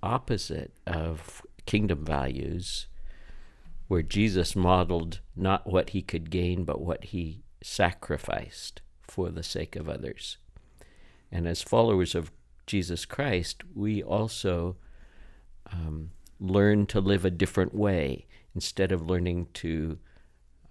opposite 0.00 0.72
of 0.86 1.42
kingdom 1.66 2.04
values, 2.04 2.86
where 3.88 4.02
Jesus 4.02 4.56
modeled 4.56 5.20
not 5.36 5.66
what 5.66 5.90
he 5.90 6.02
could 6.02 6.30
gain, 6.30 6.64
but 6.64 6.80
what 6.80 7.04
he 7.04 7.42
sacrificed 7.62 8.80
for 9.02 9.30
the 9.30 9.42
sake 9.42 9.76
of 9.76 9.88
others. 9.88 10.38
And 11.30 11.46
as 11.46 11.62
followers 11.62 12.14
of 12.14 12.30
Jesus 12.66 13.04
Christ, 13.04 13.62
we 13.74 14.02
also 14.02 14.76
um, 15.70 16.10
learn 16.40 16.86
to 16.86 17.00
live 17.00 17.24
a 17.24 17.30
different 17.30 17.74
way 17.74 18.26
instead 18.54 18.92
of 18.92 19.08
learning 19.08 19.48
to 19.54 19.98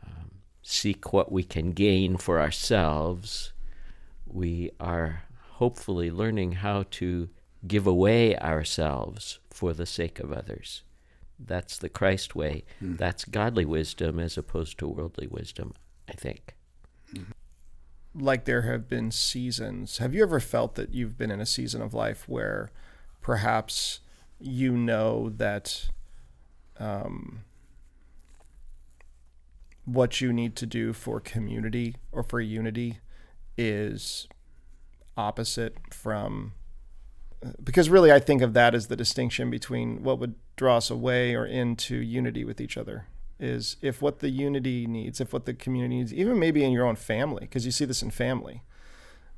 um, 0.03 0.31
seek 0.61 1.11
what 1.11 1.31
we 1.31 1.43
can 1.43 1.71
gain 1.71 2.17
for 2.17 2.39
ourselves. 2.39 3.53
We 4.25 4.71
are 4.79 5.23
hopefully 5.53 6.09
learning 6.09 6.53
how 6.53 6.85
to 6.91 7.29
give 7.67 7.85
away 7.85 8.37
ourselves 8.37 9.39
for 9.49 9.73
the 9.73 9.85
sake 9.85 10.19
of 10.19 10.31
others. 10.31 10.83
That's 11.45 11.77
the 11.77 11.89
Christ 11.89 12.35
way. 12.35 12.63
Mm. 12.81 12.97
That's 12.97 13.25
godly 13.25 13.65
wisdom 13.65 14.19
as 14.19 14.37
opposed 14.37 14.77
to 14.79 14.87
worldly 14.87 15.27
wisdom, 15.27 15.73
I 16.09 16.13
think. 16.13 16.55
Like 18.15 18.45
there 18.45 18.61
have 18.61 18.87
been 18.87 19.09
seasons. 19.11 19.97
Have 19.97 20.13
you 20.13 20.21
ever 20.21 20.39
felt 20.39 20.75
that 20.75 20.93
you've 20.93 21.17
been 21.17 21.31
in 21.31 21.41
a 21.41 21.45
season 21.45 21.81
of 21.81 21.93
life 21.93 22.27
where 22.27 22.71
perhaps 23.21 24.01
you 24.39 24.77
know 24.77 25.29
that 25.29 25.89
um, 26.77 27.43
what 29.85 30.21
you 30.21 30.31
need 30.31 30.55
to 30.57 30.65
do 30.65 30.93
for 30.93 31.19
community 31.19 31.95
or 32.11 32.23
for 32.23 32.39
unity 32.39 32.99
is 33.57 34.27
opposite 35.17 35.77
from 35.91 36.53
because 37.63 37.89
really 37.89 38.11
I 38.11 38.19
think 38.19 38.41
of 38.41 38.53
that 38.53 38.75
as 38.75 38.87
the 38.87 38.95
distinction 38.95 39.49
between 39.49 40.03
what 40.03 40.19
would 40.19 40.35
draw 40.55 40.77
us 40.77 40.89
away 40.89 41.35
or 41.35 41.45
into 41.45 41.95
unity 41.95 42.43
with 42.43 42.61
each 42.61 42.77
other 42.77 43.07
is 43.39 43.77
if 43.81 44.01
what 44.01 44.19
the 44.19 44.29
unity 44.29 44.87
needs, 44.87 45.19
if 45.19 45.33
what 45.33 45.45
the 45.45 45.53
community 45.53 45.97
needs, 45.97 46.13
even 46.13 46.39
maybe 46.39 46.63
in 46.63 46.71
your 46.71 46.85
own 46.85 46.95
family, 46.95 47.41
because 47.41 47.65
you 47.65 47.71
see 47.71 47.85
this 47.85 48.01
in 48.01 48.11
family, 48.11 48.63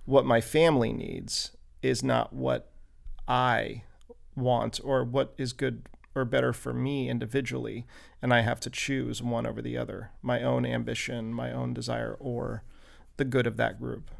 what 0.05 0.25
my 0.25 0.41
family 0.41 0.93
needs 0.93 1.51
is 1.81 2.03
not 2.03 2.33
what 2.33 2.71
I 3.27 3.83
want 4.35 4.79
or 4.83 5.03
what 5.03 5.33
is 5.37 5.53
good 5.53 5.87
or 6.13 6.25
better 6.25 6.53
for 6.53 6.73
me 6.73 7.09
individually 7.09 7.85
and 8.21 8.33
i 8.33 8.41
have 8.41 8.59
to 8.59 8.69
choose 8.69 9.21
one 9.21 9.45
over 9.45 9.61
the 9.61 9.77
other 9.77 10.11
my 10.21 10.41
own 10.41 10.65
ambition 10.65 11.33
my 11.33 11.51
own 11.51 11.73
desire 11.73 12.15
or 12.19 12.63
the 13.17 13.25
good 13.25 13.47
of 13.47 13.57
that 13.57 13.79
group 13.79 14.11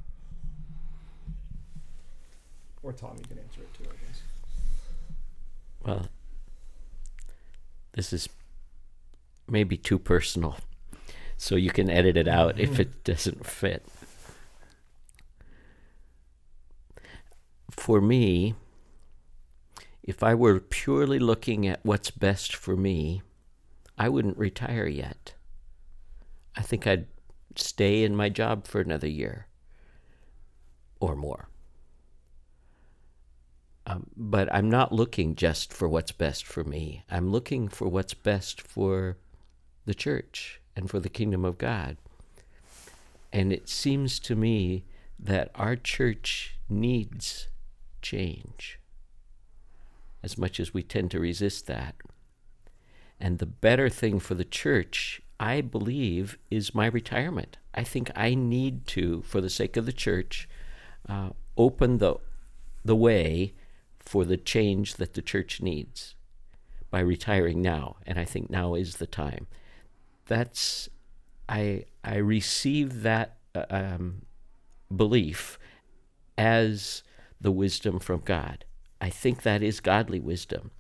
or 2.86 2.94
tom 2.94 3.16
you 3.18 3.26
can 3.26 3.40
answer 3.40 3.62
it 3.62 3.74
too 3.74 3.84
i 3.84 4.06
guess 4.06 4.22
well 5.86 6.08
this 7.94 8.14
is 8.14 8.30
maybe 9.48 9.78
too 9.78 10.00
personal 10.00 10.58
so 11.38 11.56
you 11.56 11.70
can 11.70 11.90
edit 11.90 12.16
it 12.16 12.28
out 12.28 12.60
if 12.60 12.80
it 12.80 13.04
doesn't 13.04 13.46
fit 13.46 13.86
for 17.70 18.00
me 18.00 18.56
if 20.06 20.22
I 20.22 20.36
were 20.36 20.60
purely 20.60 21.18
looking 21.18 21.66
at 21.68 21.80
what's 21.84 22.12
best 22.12 22.56
for 22.56 22.78
me, 22.78 23.24
I 23.98 24.08
wouldn't 24.08 24.38
retire 24.38 24.86
yet. 24.86 25.34
I 26.56 26.62
think 26.62 26.86
I'd 26.86 27.08
stay 27.56 28.04
in 28.04 28.16
my 28.16 28.30
job 28.30 28.68
for 28.68 28.80
another 28.80 29.08
year 29.08 29.48
or 31.00 31.16
more. 31.16 31.50
Um, 33.88 34.08
but 34.18 34.54
I'm 34.54 34.70
not 34.70 34.92
looking 34.92 35.36
just 35.36 35.72
for 35.72 35.88
what's 35.88 36.12
best 36.12 36.46
for 36.46 36.64
me. 36.64 37.04
I'm 37.10 37.32
looking 37.32 37.68
for 37.68 37.88
what's 37.88 38.16
best 38.16 38.62
for 38.62 39.18
the 39.86 39.94
church 39.94 40.60
and 40.76 40.90
for 40.90 41.00
the 41.00 41.10
kingdom 41.10 41.46
of 41.46 41.58
God. 41.58 41.98
And 43.32 43.54
it 43.54 43.70
seems 43.70 44.20
to 44.22 44.36
me 44.36 44.86
that 45.20 45.52
our 45.56 45.76
church 45.76 46.58
needs 46.68 47.48
change 48.02 48.80
as 50.24 50.38
much 50.38 50.60
as 50.60 50.74
we 50.74 50.82
tend 50.82 51.12
to 51.12 51.20
resist 51.20 51.68
that. 51.68 51.96
And 53.20 53.38
the 53.38 53.46
better 53.46 53.90
thing 53.90 54.20
for 54.20 54.34
the 54.34 54.44
church, 54.44 55.22
I 55.40 55.62
believe, 55.62 56.38
is 56.50 56.74
my 56.74 56.88
retirement. 56.88 57.58
I 57.74 57.84
think 57.84 58.10
I 58.16 58.34
need 58.34 58.88
to, 58.88 59.22
for 59.22 59.42
the 59.42 59.50
sake 59.50 59.78
of 59.78 59.86
the 59.86 59.94
church, 59.94 60.50
uh, 61.08 61.30
open 61.56 62.00
the 62.00 62.16
the 62.84 62.96
way 62.96 63.54
for 64.06 64.26
the 64.26 64.38
change 64.38 64.96
that 64.96 65.14
the 65.14 65.22
church 65.22 65.62
needs 65.62 66.16
by 66.90 67.00
retiring 67.00 67.62
now. 67.62 67.98
And 68.06 68.20
I 68.20 68.26
think 68.26 68.50
now 68.50 68.76
is 68.76 68.98
the 68.98 69.08
time. 69.08 69.48
That's 70.28 70.90
I 71.50 71.86
I 72.04 72.16
receive 72.18 73.02
that 73.04 73.38
uh, 73.54 73.66
um, 73.70 74.22
belief 74.96 75.58
as 76.38 77.04
the 77.40 77.52
wisdom 77.52 78.00
from 78.00 78.22
God. 78.26 78.66
I 79.02 79.10
think 79.10 79.44
that 79.44 79.62
is 79.62 79.80
godly 79.80 80.20
wisdom. 80.20 80.72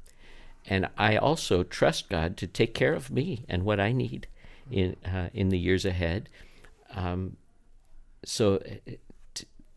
And 0.67 0.89
I 0.97 1.17
also 1.17 1.63
trust 1.63 2.09
God 2.09 2.37
to 2.37 2.47
take 2.47 2.73
care 2.73 2.93
of 2.93 3.11
me 3.11 3.45
and 3.47 3.63
what 3.63 3.79
I 3.79 3.91
need 3.91 4.27
in 4.71 4.95
uh, 5.05 5.29
in 5.33 5.49
the 5.49 5.59
years 5.59 5.85
ahead. 5.85 6.29
Um, 6.93 7.37
so, 8.23 8.61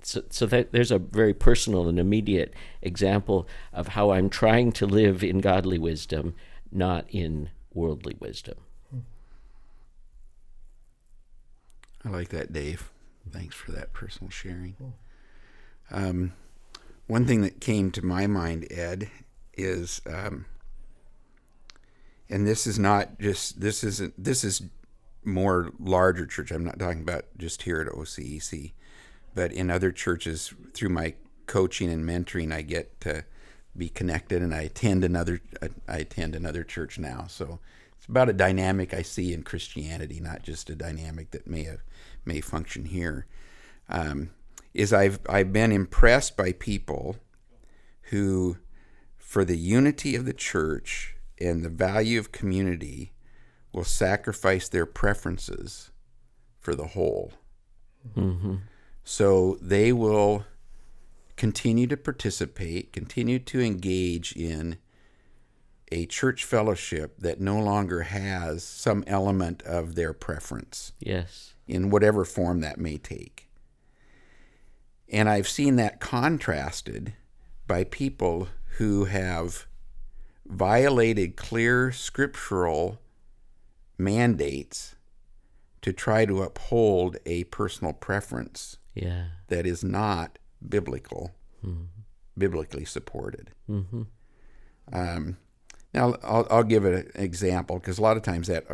so, 0.08 0.22
so 0.30 0.46
that 0.46 0.72
there's 0.72 0.90
a 0.90 0.98
very 0.98 1.34
personal 1.34 1.86
and 1.86 1.98
immediate 1.98 2.54
example 2.80 3.46
of 3.74 3.88
how 3.88 4.10
I'm 4.10 4.30
trying 4.30 4.72
to 4.72 4.86
live 4.86 5.22
in 5.22 5.40
godly 5.40 5.78
wisdom, 5.78 6.34
not 6.72 7.04
in 7.10 7.50
worldly 7.74 8.16
wisdom. 8.18 8.56
I 12.02 12.08
like 12.08 12.30
that, 12.30 12.54
Dave. 12.54 12.90
Thanks 13.30 13.54
for 13.54 13.72
that 13.72 13.92
personal 13.92 14.30
sharing. 14.30 14.76
Um, 15.90 16.32
one 17.06 17.26
thing 17.26 17.42
that 17.42 17.60
came 17.60 17.90
to 17.90 18.02
my 18.02 18.26
mind, 18.26 18.66
Ed, 18.70 19.10
is, 19.58 20.00
um, 20.06 20.46
and 22.30 22.46
this 22.46 22.66
is 22.66 22.78
not 22.78 23.18
just 23.18 23.60
this 23.60 23.84
isn't 23.84 24.14
this 24.22 24.42
is 24.42 24.62
more 25.22 25.70
larger 25.78 26.24
church. 26.24 26.50
I'm 26.50 26.64
not 26.64 26.78
talking 26.78 27.02
about 27.02 27.26
just 27.36 27.62
here 27.62 27.82
at 27.82 27.88
OCEC, 27.88 28.72
but 29.38 29.52
in 29.52 29.70
other 29.70 29.92
churches 29.92 30.52
through 30.74 30.88
my 30.88 31.14
coaching 31.46 31.92
and 31.92 32.04
mentoring, 32.04 32.52
I 32.52 32.62
get 32.62 33.00
to 33.02 33.24
be 33.76 33.88
connected, 33.88 34.42
and 34.42 34.52
I 34.52 34.62
attend 34.62 35.04
another 35.04 35.40
I 35.86 35.98
attend 35.98 36.34
another 36.34 36.64
church 36.64 36.98
now. 36.98 37.26
So 37.28 37.60
it's 37.96 38.06
about 38.06 38.28
a 38.28 38.32
dynamic 38.32 38.92
I 38.92 39.02
see 39.02 39.32
in 39.32 39.44
Christianity, 39.44 40.18
not 40.18 40.42
just 40.42 40.70
a 40.70 40.74
dynamic 40.74 41.30
that 41.30 41.46
may 41.46 41.62
have 41.62 41.84
may 42.24 42.40
function 42.40 42.86
here. 42.86 43.26
Um, 43.88 44.30
is 44.74 44.92
I've 44.92 45.20
I've 45.28 45.52
been 45.52 45.70
impressed 45.70 46.36
by 46.36 46.50
people 46.50 47.14
who, 48.10 48.56
for 49.16 49.44
the 49.44 49.56
unity 49.56 50.16
of 50.16 50.24
the 50.24 50.32
church 50.32 51.14
and 51.40 51.64
the 51.64 51.68
value 51.68 52.18
of 52.18 52.32
community, 52.32 53.12
will 53.72 53.84
sacrifice 53.84 54.68
their 54.68 54.84
preferences 54.84 55.92
for 56.58 56.74
the 56.74 56.88
whole. 56.88 57.34
Mm-hmm. 58.16 58.56
So 59.10 59.56
they 59.62 59.90
will 59.90 60.44
continue 61.38 61.86
to 61.86 61.96
participate, 61.96 62.92
continue 62.92 63.38
to 63.38 63.58
engage 63.58 64.32
in 64.36 64.76
a 65.90 66.04
church 66.04 66.44
fellowship 66.44 67.14
that 67.18 67.40
no 67.40 67.58
longer 67.58 68.02
has 68.02 68.62
some 68.62 69.04
element 69.06 69.62
of 69.62 69.94
their 69.94 70.12
preference 70.12 70.92
Yes. 71.00 71.54
in 71.66 71.88
whatever 71.88 72.26
form 72.26 72.60
that 72.60 72.76
may 72.78 72.98
take. 72.98 73.48
And 75.08 75.26
I've 75.26 75.48
seen 75.48 75.76
that 75.76 76.00
contrasted 76.00 77.14
by 77.66 77.84
people 77.84 78.48
who 78.76 79.06
have 79.06 79.66
violated 80.44 81.34
clear 81.34 81.92
scriptural 81.92 83.00
mandates 83.96 84.96
to 85.80 85.94
try 85.94 86.26
to 86.26 86.42
uphold 86.42 87.16
a 87.24 87.44
personal 87.44 87.94
preference 87.94 88.76
Yeah. 88.94 89.24
that 89.48 89.66
is 89.66 89.82
not 89.84 90.38
biblical, 90.66 91.32
biblically 92.36 92.84
supported. 92.84 93.50
Mm-hmm. 93.70 94.02
Um, 94.92 95.36
now, 95.94 96.14
I'll, 96.22 96.46
I'll 96.50 96.64
give 96.64 96.84
an 96.84 97.10
example 97.14 97.78
because 97.78 97.98
a 97.98 98.02
lot 98.02 98.16
of 98.16 98.22
times 98.22 98.46
that 98.48 98.66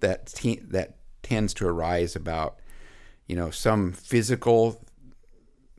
that 0.00 0.26
te- 0.26 0.60
that 0.68 0.96
tends 1.22 1.52
to 1.54 1.66
arise 1.66 2.16
about 2.16 2.56
you 3.26 3.36
know 3.36 3.50
some 3.50 3.92
physical 3.92 4.84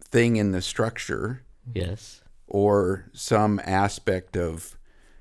thing 0.02 0.36
in 0.38 0.52
the 0.52 0.62
structure 0.62 1.44
Yes. 1.74 2.22
or 2.48 3.06
some 3.14 3.60
aspect 3.64 4.36
of 4.36 4.78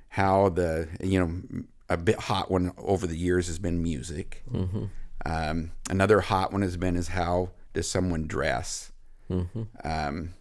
how 0.09 0.49
the 0.49 0.89
you 1.03 1.19
know 1.21 1.65
a 1.89 1.97
bit 1.97 2.19
hot 2.19 2.51
one 2.51 2.73
over 2.79 3.07
the 3.07 3.17
years 3.17 3.47
has 3.49 3.59
been 3.59 3.83
music. 3.83 4.43
Mm-hmm. 4.51 4.85
Um, 5.27 5.73
another 5.91 6.21
hot 6.21 6.53
one 6.53 6.63
has 6.63 6.77
been 6.77 6.97
is 6.97 7.09
how 7.09 7.51
does 7.73 7.89
someone 7.89 8.27
dress. 8.27 8.93
Mm-hmm. 9.31 9.63
Um, 9.85 10.35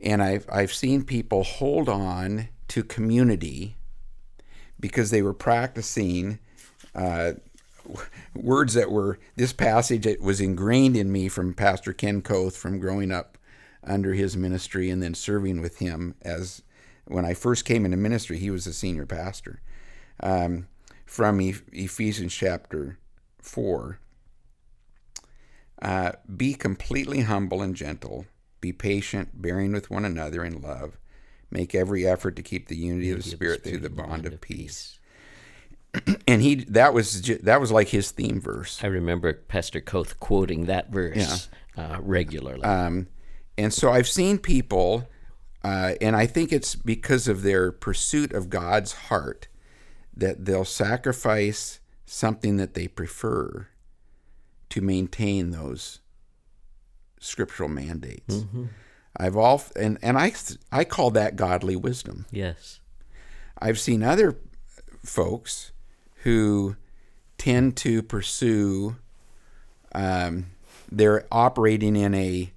and 0.00 0.22
I've 0.22 0.46
I've 0.50 0.72
seen 0.72 1.04
people 1.04 1.44
hold 1.44 1.88
on 1.88 2.48
to 2.68 2.82
community 2.82 3.76
because 4.80 5.10
they 5.10 5.22
were 5.22 5.34
practicing 5.34 6.38
uh, 6.94 7.32
words 8.34 8.74
that 8.74 8.90
were 8.90 9.18
this 9.36 9.52
passage 9.52 10.04
that 10.04 10.20
was 10.20 10.40
ingrained 10.40 10.96
in 10.96 11.10
me 11.10 11.28
from 11.28 11.54
Pastor 11.54 11.92
Ken 11.92 12.22
Koth 12.22 12.56
from 12.56 12.78
growing 12.78 13.10
up 13.10 13.38
under 13.82 14.14
his 14.14 14.36
ministry 14.36 14.90
and 14.90 15.02
then 15.02 15.14
serving 15.14 15.60
with 15.60 15.78
him 15.78 16.14
as 16.22 16.62
when 17.06 17.24
I 17.24 17.34
first 17.34 17.64
came 17.64 17.84
into 17.84 17.96
ministry, 17.96 18.38
he 18.38 18.50
was 18.50 18.66
a 18.66 18.72
senior 18.72 19.06
pastor. 19.06 19.60
Um, 20.20 20.68
from 21.06 21.40
Ephesians 21.40 22.34
chapter 22.34 22.98
four. 23.40 23.98
Uh, 25.80 26.12
be 26.36 26.54
completely 26.54 27.20
humble 27.20 27.62
and 27.62 27.74
gentle. 27.74 28.26
Be 28.60 28.72
patient, 28.72 29.40
bearing 29.40 29.72
with 29.72 29.90
one 29.90 30.04
another 30.04 30.44
in 30.44 30.60
love. 30.60 30.98
Make 31.50 31.74
every 31.74 32.06
effort 32.06 32.36
to 32.36 32.42
keep 32.42 32.68
the 32.68 32.76
unity, 32.76 33.10
of 33.10 33.22
the 33.22 33.30
Spirit 33.30 33.64
through 33.64 33.78
the 33.78 33.90
bond 33.90 34.26
of 34.26 34.40
peace. 34.40 34.98
And 36.26 36.42
he 36.42 36.56
that 36.66 36.92
was 36.92 37.22
that 37.22 37.60
was 37.60 37.72
like 37.72 37.88
his 37.88 38.10
theme 38.10 38.42
verse. 38.42 38.84
I 38.84 38.88
remember 38.88 39.32
Pastor 39.32 39.80
Koth 39.80 40.20
quoting 40.20 40.66
that 40.66 40.90
verse 40.90 41.48
uh, 41.78 41.96
regularly. 42.02 42.62
Um, 42.62 43.08
and 43.56 43.72
so 43.72 43.90
I've 43.90 44.06
seen 44.06 44.36
people, 44.36 45.08
uh, 45.64 45.94
and 46.02 46.14
I 46.14 46.26
think 46.26 46.52
it's 46.52 46.74
because 46.74 47.26
of 47.26 47.42
their 47.42 47.72
pursuit 47.72 48.32
of 48.34 48.50
God's 48.50 48.92
heart 48.92 49.48
that 50.14 50.44
they'll 50.44 50.66
sacrifice 50.66 51.80
something 52.04 52.56
that 52.58 52.74
they 52.74 52.86
prefer 52.86 53.68
to 54.70 54.80
maintain 54.80 55.50
those 55.50 56.00
scriptural 57.20 57.68
mandates. 57.68 58.44
I've 59.16 59.36
all 59.36 59.62
and 59.74 59.98
and 60.02 60.16
I 60.18 60.32
I 60.70 60.84
call 60.84 61.10
that 61.12 61.36
godly 61.36 61.76
wisdom. 61.76 62.26
yes. 62.30 62.80
I've 63.60 63.80
seen 63.80 64.04
other 64.04 64.36
folks 65.04 65.72
who 66.22 66.76
tend 67.38 67.76
to 67.78 68.02
pursue, 68.02 68.96
um, 69.92 70.46
they're 70.92 71.26
operating 71.32 71.96
in 71.96 72.14
a, 72.14 72.52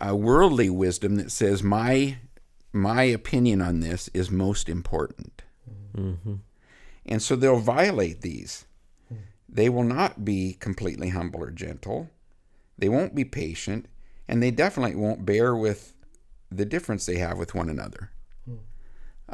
a 0.00 0.16
worldly 0.16 0.70
wisdom 0.70 1.16
that 1.16 1.30
says 1.30 1.62
my 1.62 2.16
my 2.72 3.02
opinion 3.02 3.60
on 3.60 3.80
this 3.80 4.08
is 4.14 4.30
most 4.30 4.68
important, 4.68 5.42
Mm-hmm. 5.96 6.34
and 7.06 7.20
so 7.22 7.34
they'll 7.36 7.58
violate 7.58 8.20
these. 8.22 8.64
They 9.48 9.68
will 9.68 9.84
not 9.84 10.24
be 10.24 10.54
completely 10.54 11.10
humble 11.10 11.42
or 11.42 11.50
gentle. 11.50 12.10
They 12.76 12.88
won't 12.88 13.14
be 13.14 13.24
patient, 13.24 13.86
and 14.28 14.42
they 14.42 14.50
definitely 14.50 14.96
won't 14.96 15.24
bear 15.26 15.56
with 15.56 15.94
the 16.50 16.64
difference 16.64 17.06
they 17.06 17.16
have 17.16 17.38
with 17.38 17.54
one 17.54 17.68
another. 17.68 18.10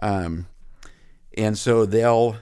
Um, 0.00 0.48
and 1.36 1.56
so 1.56 1.86
they'll 1.86 2.36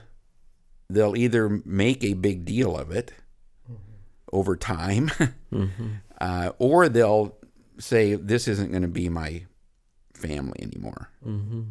they'll 0.89 1.15
either 1.15 1.61
make 1.65 2.03
a 2.03 2.13
big 2.13 2.45
deal 2.45 2.77
of 2.77 2.91
it 2.91 3.13
over 4.31 4.55
time, 4.55 5.11
uh, 6.21 6.51
or 6.57 6.89
they'll 6.89 7.37
say 7.77 8.15
this 8.15 8.47
isn't 8.47 8.71
going 8.71 8.81
to 8.81 8.87
be 8.87 9.09
my 9.09 9.45
family 10.13 10.59
anymore. 10.61 11.09
Mm-hmm. 11.25 11.61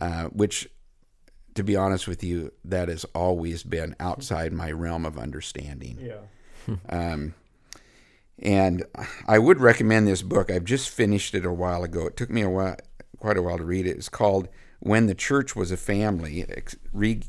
Uh, 0.00 0.24
which, 0.24 0.68
to 1.58 1.64
be 1.64 1.74
honest 1.74 2.06
with 2.06 2.22
you, 2.22 2.52
that 2.64 2.88
has 2.88 3.04
always 3.16 3.64
been 3.64 3.96
outside 3.98 4.52
my 4.52 4.70
realm 4.70 5.04
of 5.04 5.18
understanding. 5.18 5.98
Yeah. 6.00 6.76
Um, 6.88 7.34
and 8.38 8.84
I 9.26 9.40
would 9.40 9.58
recommend 9.58 10.06
this 10.06 10.22
book. 10.22 10.52
I've 10.52 10.64
just 10.64 10.88
finished 10.88 11.34
it 11.34 11.44
a 11.44 11.52
while 11.52 11.82
ago. 11.82 12.06
It 12.06 12.16
took 12.16 12.30
me 12.30 12.42
a 12.42 12.48
while, 12.48 12.76
quite 13.18 13.36
a 13.36 13.42
while 13.42 13.58
to 13.58 13.64
read 13.64 13.88
it. 13.88 13.96
It's 13.96 14.08
called 14.08 14.48
"When 14.78 15.06
the 15.06 15.16
Church 15.16 15.56
Was 15.56 15.72
a 15.72 15.76
Family: 15.76 16.46
Re- 16.92 17.22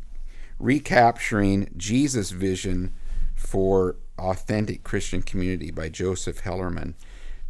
Recapturing 0.60 1.74
Jesus' 1.76 2.30
Vision 2.30 2.94
for 3.34 3.96
Authentic 4.20 4.84
Christian 4.84 5.24
Community" 5.24 5.72
by 5.72 5.90
Joseph 5.90 6.44
Hellerman. 6.44 6.94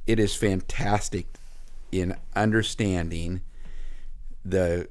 It 0.07 0.17
is 0.17 0.33
fantastic 0.33 1.27
in 1.91 2.15
understanding 2.37 3.41
the 4.45 4.87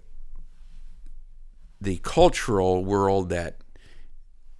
the 1.80 1.98
cultural 1.98 2.84
world 2.84 3.28
that 3.30 3.58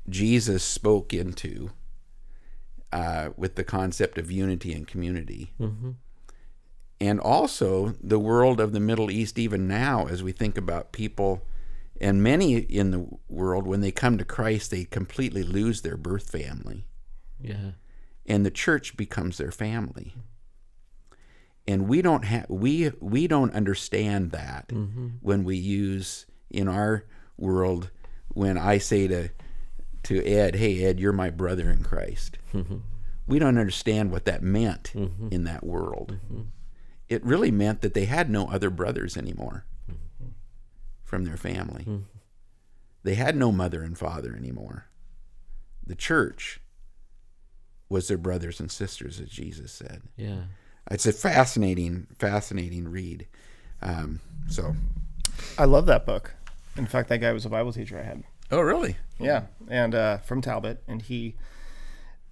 Jesus 0.09 0.63
spoke 0.63 1.13
into 1.13 1.71
uh, 2.93 3.31
with 3.37 3.55
the 3.57 3.65
concept 3.65 4.19
of 4.19 4.31
unity 4.31 4.73
and 4.73 4.87
community. 4.87 5.53
And 7.01 7.21
also 7.21 7.95
the 8.03 8.19
world 8.19 8.61
of 8.61 8.73
the 8.73 8.81
Middle 8.81 9.11
East, 9.11 9.39
even 9.39 9.69
now, 9.69 10.07
as 10.07 10.23
we 10.23 10.33
think 10.33 10.57
about 10.59 10.91
people, 10.93 11.43
and 12.01 12.23
many 12.23 12.57
in 12.57 12.91
the 12.91 13.07
world, 13.29 13.67
when 13.67 13.81
they 13.81 13.93
come 13.93 14.19
to 14.19 14.25
Christ, 14.25 14.71
they 14.71 14.85
completely 14.85 15.43
lose 15.43 15.83
their 15.83 15.97
birth 15.97 16.31
family 16.31 16.87
Yeah. 17.41 17.73
and 18.27 18.45
the 18.47 18.51
church 18.51 18.97
becomes 18.97 19.39
their 19.39 19.51
family. 19.53 20.15
And 21.67 21.87
we 21.87 22.01
don't 22.03 22.25
have 22.25 22.47
we 22.49 22.91
we 23.01 23.27
don't 23.27 23.53
understand 23.53 24.31
that 24.31 24.73
when 25.21 25.45
we 25.45 25.57
use 25.57 26.25
in 26.51 26.69
our 26.69 27.05
world 27.37 27.91
when 28.29 28.59
I 28.59 28.79
say 28.79 29.09
to 29.09 29.29
to 30.05 30.25
Ed, 30.25 30.57
"Hey 30.57 30.85
Ed, 30.85 31.01
you're 31.01 31.13
my 31.13 31.31
brother 31.31 31.71
in 31.71 31.83
Christ." 31.83 32.39
Mm-hmm. 32.55 32.79
we 33.27 33.39
don't 33.39 33.59
understand 33.59 34.11
what 34.11 34.25
that 34.25 34.43
meant 34.43 34.93
mm-hmm. 34.95 35.29
in 35.31 35.45
that 35.45 35.65
world. 35.65 36.19
Mm-hmm. 36.25 36.43
It 37.09 37.25
really 37.25 37.51
meant 37.51 37.83
that 37.83 37.93
they 37.93 38.07
had 38.07 38.31
no 38.31 38.49
other 38.49 38.71
brothers 38.71 39.17
anymore 39.17 39.67
from 41.05 41.25
their 41.25 41.37
family. 41.37 41.87
They 43.03 43.15
had 43.15 43.37
no 43.37 43.51
mother 43.51 43.83
and 43.83 43.97
father 43.97 44.35
anymore. 44.37 44.87
The 45.87 45.95
church 45.95 46.61
was 47.89 48.09
their 48.09 48.19
brothers 48.19 48.61
and 48.61 48.71
sisters, 48.71 49.19
as 49.19 49.31
Jesus 49.31 49.73
said. 49.73 50.03
Yeah. 50.17 50.43
It's 50.91 51.07
a 51.07 51.13
fascinating, 51.13 52.07
fascinating 52.19 52.89
read. 52.89 53.27
Um, 53.81 54.21
so, 54.49 54.75
I 55.57 55.65
love 55.65 55.87
that 55.87 56.05
book. 56.05 56.35
In 56.79 56.87
fact, 56.87 57.09
that 57.09 57.19
guy 57.19 57.33
was 57.33 57.45
a 57.45 57.51
Bible 57.51 57.73
teacher 57.73 57.99
I 57.99 58.05
had. 58.05 58.23
oh 58.51 58.61
really? 58.61 58.97
Yeah, 59.19 59.47
and 59.69 59.95
uh, 59.95 60.19
from 60.19 60.41
Talbot, 60.41 60.83
and 60.87 61.03
he, 61.03 61.35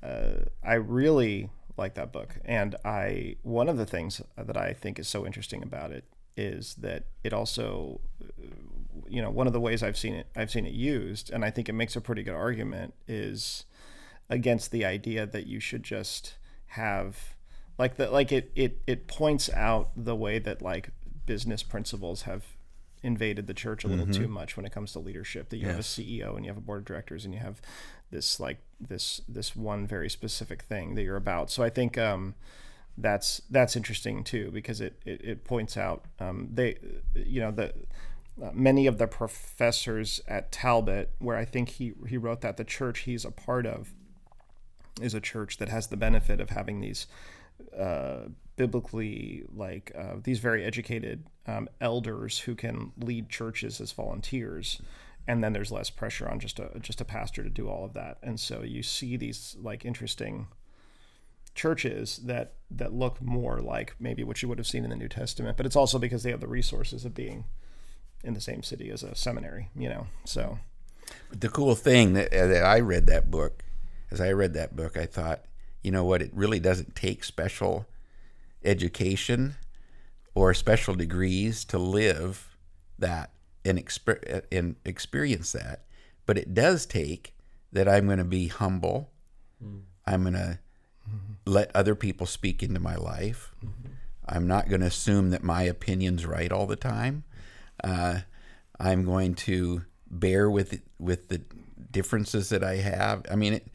uh, 0.03 0.45
I 0.65 0.75
really 0.75 1.51
like 1.77 1.95
that 1.95 2.13
book. 2.13 2.37
And 2.45 2.77
I, 2.85 3.37
one 3.43 3.69
of 3.69 3.77
the 3.77 3.85
things 3.87 4.23
that 4.37 4.57
I 4.57 4.73
think 4.73 4.99
is 4.99 5.09
so 5.09 5.27
interesting 5.27 5.63
about 5.63 5.91
it 5.91 6.05
is 6.37 6.77
that 6.77 7.05
it 7.25 7.33
also, 7.33 8.01
uh, 8.23 8.47
you 9.09 9.21
know, 9.21 9.31
one 9.31 9.47
of 9.47 9.53
the 9.53 9.61
ways 9.61 9.83
I've 9.83 9.97
seen 9.97 10.15
it, 10.15 10.29
I've 10.37 10.51
seen 10.51 10.67
it 10.67 10.73
used, 10.73 11.31
and 11.31 11.45
I 11.45 11.51
think 11.51 11.69
it 11.69 11.75
makes 11.75 11.97
a 11.97 12.01
pretty 12.01 12.23
good 12.23 12.35
argument 12.35 12.95
is 13.09 13.65
against 14.31 14.71
the 14.71 14.85
idea 14.85 15.27
that 15.27 15.47
you 15.47 15.61
should 15.61 15.83
just 15.83 16.35
have 16.69 17.35
like 17.79 17.97
the 17.97 18.11
like 18.11 18.33
it 18.33 18.51
it 18.55 18.81
it 18.87 19.07
points 19.07 19.49
out 19.53 19.91
the 19.97 20.17
way 20.17 20.39
that 20.39 20.61
like 20.61 20.91
business 21.27 21.63
principles 21.63 22.23
have 22.23 22.56
invaded 23.03 23.47
the 23.47 23.55
church 23.55 23.85
a 23.85 23.89
little 23.89 24.07
too 24.07 24.29
much 24.29 24.57
when 24.57 24.67
it 24.67 24.73
comes 24.73 24.93
to 24.93 24.99
leadership 24.99 25.49
that 25.51 25.59
you 25.59 25.67
have 25.67 25.79
a 25.79 25.83
CEO 25.83 26.35
and 26.37 26.45
you 26.45 26.51
have 26.51 26.57
a 26.57 26.61
board 26.61 26.81
of 26.81 26.85
directors 26.85 27.25
and 27.25 27.35
you 27.35 27.41
have 27.41 27.61
this 28.11 28.41
like 28.41 28.59
this 28.81 29.21
this 29.29 29.55
one 29.55 29.87
very 29.87 30.09
specific 30.11 30.63
thing 30.63 30.95
that 30.95 31.03
you're 31.03 31.17
about. 31.17 31.51
So 31.51 31.63
I 31.63 31.71
think 31.71 31.99
um 31.99 32.35
that's 32.99 33.43
that's 33.51 33.77
interesting 33.77 34.25
too 34.25 34.51
because 34.51 34.81
it 34.81 35.01
it, 35.05 35.21
it 35.23 35.45
points 35.45 35.77
out 35.77 36.05
um 36.19 36.49
they 36.53 36.79
you 37.15 37.41
know 37.41 37.51
the 37.51 37.75
uh, 38.43 38.51
many 38.53 38.87
of 38.87 38.99
the 38.99 39.07
professors 39.07 40.21
at 40.29 40.53
Talbot 40.53 41.11
where 41.19 41.37
I 41.37 41.45
think 41.45 41.71
he 41.71 41.93
he 42.09 42.17
wrote 42.17 42.41
that 42.43 42.57
the 42.57 42.65
church 42.65 43.01
he's 43.01 43.25
a 43.25 43.31
part 43.31 43.67
of 43.67 43.95
is 45.01 45.15
a 45.15 45.21
church 45.21 45.59
that 45.59 45.69
has 45.69 45.89
the 45.89 45.97
benefit 45.97 46.41
of 46.41 46.51
having 46.51 46.81
these 46.81 47.07
uh, 47.79 48.29
biblically 48.57 49.45
like 49.55 49.93
uh, 49.97 50.15
these 50.23 50.39
very 50.39 50.65
educated 50.65 51.25
um, 51.47 51.69
elders 51.81 52.41
who 52.41 52.55
can 52.55 52.93
lead 52.99 53.29
churches 53.29 53.81
as 53.81 53.93
volunteers 53.93 54.81
and 55.29 55.43
then 55.43 55.53
there's 55.53 55.73
less 55.73 55.91
pressure 55.91 56.29
on 56.29 56.39
just 56.39 56.59
a 56.59 56.71
just 56.81 57.01
a 57.01 57.05
pastor 57.05 57.43
to 57.43 57.51
do 57.51 57.69
all 57.69 57.85
of 57.85 57.95
that 57.95 58.19
and 58.23 58.39
so 58.39 58.63
you 58.63 58.83
see 58.83 59.17
these 59.17 59.57
like 59.61 59.85
interesting 59.85 60.47
churches 61.55 62.19
that 62.25 62.55
that 62.71 62.93
look 62.93 63.21
more 63.23 63.61
like 63.61 63.95
maybe 63.99 64.23
what 64.23 64.43
you 64.43 64.49
would 64.49 64.59
have 64.59 64.67
seen 64.67 64.85
in 64.85 64.91
the 64.91 64.97
New 64.97 65.09
Testament 65.09 65.57
but 65.57 65.67
it's 65.67 65.77
also 65.77 65.99
because 65.99 66.23
they 66.23 66.31
have 66.31 66.41
the 66.41 66.49
resources 66.49 67.05
of 67.05 67.15
being 67.15 67.45
in 68.25 68.35
the 68.35 68.41
same 68.41 68.63
city 68.63 68.91
as 68.91 69.03
a 69.03 69.15
seminary 69.15 69.71
you 69.75 69.89
know 69.89 70.07
so 70.25 70.59
But 71.31 71.41
the 71.41 71.49
cool 71.49 71.75
thing 71.75 72.15
that, 72.15 72.33
uh, 72.33 72.47
that 72.47 72.65
I 72.65 72.81
read 72.81 73.07
that 73.07 73.31
book, 73.31 73.65
as 74.11 74.21
I 74.21 74.33
read 74.33 74.55
that 74.55 74.77
book, 74.77 74.97
I 74.97 75.07
thought, 75.07 75.43
you 75.83 75.91
know 75.91 76.05
what? 76.05 76.23
It 76.23 76.31
really 76.35 76.61
doesn't 76.61 76.95
take 76.97 77.25
special 77.25 77.87
education 78.65 79.57
or 80.37 80.53
special 80.53 80.95
degrees 80.95 81.65
to 81.65 81.79
live 81.79 82.55
that 82.99 83.31
and, 83.65 83.79
exper- 83.79 84.43
and 84.53 84.77
experience 84.85 85.53
that. 85.53 85.87
But 86.27 86.37
it 86.37 86.53
does 86.53 86.85
take 86.85 87.35
that 87.73 87.89
I'm 87.89 88.05
going 88.05 88.19
to 88.19 88.25
be 88.25 88.49
humble. 88.49 89.11
I'm 90.05 90.23
going 90.23 90.35
to 90.35 90.59
let 91.47 91.75
other 91.75 91.95
people 91.95 92.27
speak 92.27 92.63
into 92.63 92.79
my 92.79 92.97
life. 92.97 93.55
I'm 94.29 94.47
not 94.47 94.69
going 94.69 94.83
to 94.83 94.89
assume 94.89 95.31
that 95.31 95.43
my 95.43 95.63
opinion's 95.63 96.27
right 96.27 96.53
all 96.53 96.67
the 96.67 96.77
time. 96.77 97.25
Uh, 97.83 98.21
I'm 98.79 99.07
going 99.07 99.37
to 99.37 99.85
bear 100.11 100.51
with 100.51 100.83
with 100.99 101.29
the 101.29 101.41
differences 101.91 102.51
that 102.51 102.63
I 102.63 102.77
have. 102.77 103.25
I 103.31 103.37
mean, 103.37 103.55
it, 103.55 103.69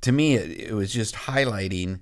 to 0.00 0.10
me, 0.10 0.34
it, 0.34 0.70
it 0.70 0.74
was 0.74 0.92
just 0.92 1.14
highlighting 1.14 2.00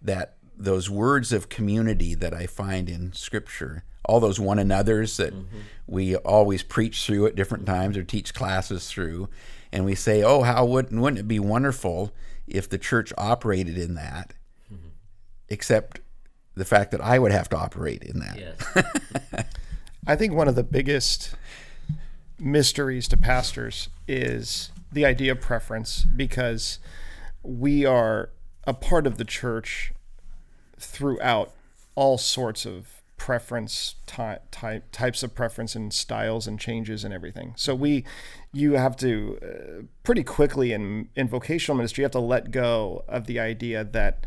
that 0.00 0.36
those 0.60 0.90
words 0.90 1.32
of 1.32 1.48
community 1.48 2.14
that 2.14 2.34
I 2.34 2.46
find 2.46 2.88
in 2.88 3.12
Scripture, 3.12 3.84
all 4.04 4.20
those 4.20 4.38
one 4.38 4.58
another's 4.58 5.16
that 5.16 5.32
mm-hmm. 5.32 5.58
we 5.86 6.16
always 6.16 6.62
preach 6.62 7.04
through 7.04 7.26
at 7.26 7.34
different 7.34 7.64
mm-hmm. 7.64 7.74
times 7.74 7.96
or 7.96 8.04
teach 8.04 8.34
classes 8.34 8.88
through, 8.88 9.28
and 9.72 9.84
we 9.84 9.94
say, 9.94 10.22
"Oh, 10.22 10.42
how 10.42 10.64
wouldn't 10.64 11.00
wouldn't 11.00 11.20
it 11.20 11.28
be 11.28 11.40
wonderful 11.40 12.12
if 12.46 12.68
the 12.68 12.78
church 12.78 13.12
operated 13.16 13.78
in 13.78 13.94
that?" 13.94 14.34
Mm-hmm. 14.72 14.88
Except 15.48 16.00
the 16.54 16.64
fact 16.64 16.90
that 16.90 17.00
I 17.00 17.18
would 17.18 17.32
have 17.32 17.48
to 17.50 17.56
operate 17.56 18.02
in 18.02 18.18
that. 18.20 18.38
Yes. 18.38 19.44
I 20.06 20.16
think 20.16 20.34
one 20.34 20.48
of 20.48 20.56
the 20.56 20.64
biggest 20.64 21.34
mysteries 22.38 23.06
to 23.08 23.16
pastors 23.16 23.88
is 24.08 24.70
the 24.92 25.04
idea 25.04 25.32
of 25.32 25.40
preference 25.40 26.04
because 26.04 26.78
we 27.42 27.84
are 27.84 28.30
a 28.64 28.74
part 28.74 29.06
of 29.06 29.18
the 29.18 29.24
church 29.24 29.92
throughout 30.80 31.52
all 31.94 32.18
sorts 32.18 32.64
of 32.66 33.02
preference 33.16 33.96
ty- 34.06 34.38
type 34.50 34.90
types 34.92 35.22
of 35.22 35.34
preference 35.34 35.74
and 35.74 35.92
styles 35.92 36.46
and 36.46 36.58
changes 36.58 37.04
and 37.04 37.12
everything. 37.12 37.52
So 37.56 37.74
we 37.74 38.04
you 38.52 38.72
have 38.72 38.96
to 38.96 39.38
uh, 39.42 39.82
pretty 40.02 40.24
quickly 40.24 40.72
in 40.72 41.10
in 41.14 41.28
vocational 41.28 41.76
ministry 41.76 42.02
you 42.02 42.06
have 42.06 42.12
to 42.12 42.18
let 42.18 42.50
go 42.50 43.04
of 43.06 43.26
the 43.26 43.38
idea 43.38 43.84
that 43.84 44.24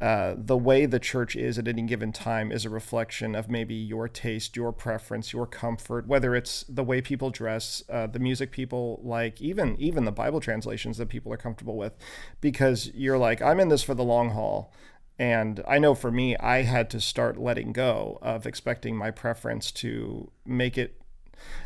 uh, 0.00 0.34
the 0.38 0.56
way 0.56 0.86
the 0.86 0.98
church 0.98 1.36
is 1.36 1.58
at 1.58 1.68
any 1.68 1.82
given 1.82 2.10
time 2.10 2.50
is 2.50 2.64
a 2.64 2.70
reflection 2.70 3.34
of 3.34 3.50
maybe 3.50 3.74
your 3.74 4.08
taste, 4.08 4.56
your 4.56 4.72
preference, 4.72 5.30
your 5.32 5.46
comfort, 5.46 6.06
whether 6.06 6.34
it's 6.34 6.64
the 6.70 6.82
way 6.82 7.02
people 7.02 7.28
dress, 7.28 7.82
uh, 7.90 8.06
the 8.06 8.18
music 8.18 8.50
people 8.50 8.98
like, 9.02 9.42
even 9.42 9.76
even 9.78 10.06
the 10.06 10.12
Bible 10.12 10.40
translations 10.40 10.96
that 10.96 11.10
people 11.10 11.30
are 11.32 11.36
comfortable 11.36 11.76
with, 11.76 11.92
because 12.40 12.90
you're 12.94 13.18
like, 13.18 13.42
I'm 13.42 13.60
in 13.60 13.68
this 13.68 13.82
for 13.82 13.94
the 13.94 14.04
long 14.04 14.30
haul. 14.30 14.72
And 15.20 15.62
I 15.68 15.78
know 15.78 15.94
for 15.94 16.10
me, 16.10 16.34
I 16.38 16.62
had 16.62 16.88
to 16.90 17.00
start 17.00 17.38
letting 17.38 17.74
go 17.74 18.18
of 18.22 18.46
expecting 18.46 18.96
my 18.96 19.10
preference 19.10 19.70
to 19.72 20.30
make 20.46 20.78
it. 20.78 20.98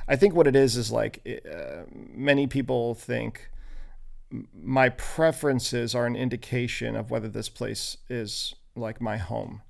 I 0.09 0.17
think 0.17 0.35
what 0.35 0.49
it 0.49 0.57
is 0.57 0.77
is 0.77 0.91
like 0.91 1.25
uh, 1.49 1.85
many 1.89 2.49
people 2.49 2.97
think 2.97 3.51
my 4.53 4.89
preferences 4.89 5.95
are 5.95 6.05
an 6.05 6.17
indication 6.17 6.97
of 6.97 7.13
whether 7.13 7.29
this 7.29 7.49
place 7.49 7.97
is 8.09 8.57
like 8.75 9.01
my 9.01 9.19
home. 9.19 9.63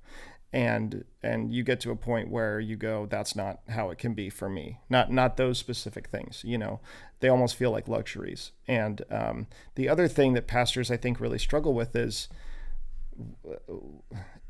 And 0.51 1.05
and 1.21 1.53
you 1.53 1.61
get 1.61 1.79
to 1.81 1.91
a 1.91 1.95
point 1.95 2.31
where 2.31 2.59
you 2.59 2.77
go 2.77 3.05
that's 3.05 3.35
not 3.35 3.59
how 3.69 3.91
it 3.91 3.99
can 3.99 4.15
be 4.15 4.31
for 4.31 4.49
me. 4.49 4.79
Not 4.89 5.11
not 5.11 5.37
those 5.37 5.59
specific 5.59 6.07
things 6.07 6.41
you 6.43 6.57
know? 6.57 6.79
They 7.19 7.29
almost 7.29 7.55
feel 7.55 7.69
like 7.69 7.87
luxuries. 7.87 8.51
And 8.67 9.03
um, 9.11 9.45
the 9.75 9.87
other 9.89 10.07
thing 10.07 10.33
that 10.33 10.47
pastors 10.47 10.89
i 10.89 10.97
think 10.97 11.19
really 11.19 11.37
struggle 11.37 11.75
with 11.75 11.95
is 11.95 12.29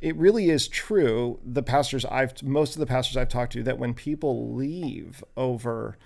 it 0.02 0.16
really 0.16 0.50
is 0.50 0.68
true 0.68 1.40
the 1.46 1.62
pastors 1.62 2.04
i've 2.06 2.42
most 2.42 2.76
of 2.76 2.80
the 2.80 2.86
pastors 2.86 3.16
i've 3.16 3.30
talked 3.30 3.54
to 3.54 3.62
that 3.62 3.78
when 3.78 3.94
people 3.94 4.56
leave 4.56 5.24
over 5.38 5.98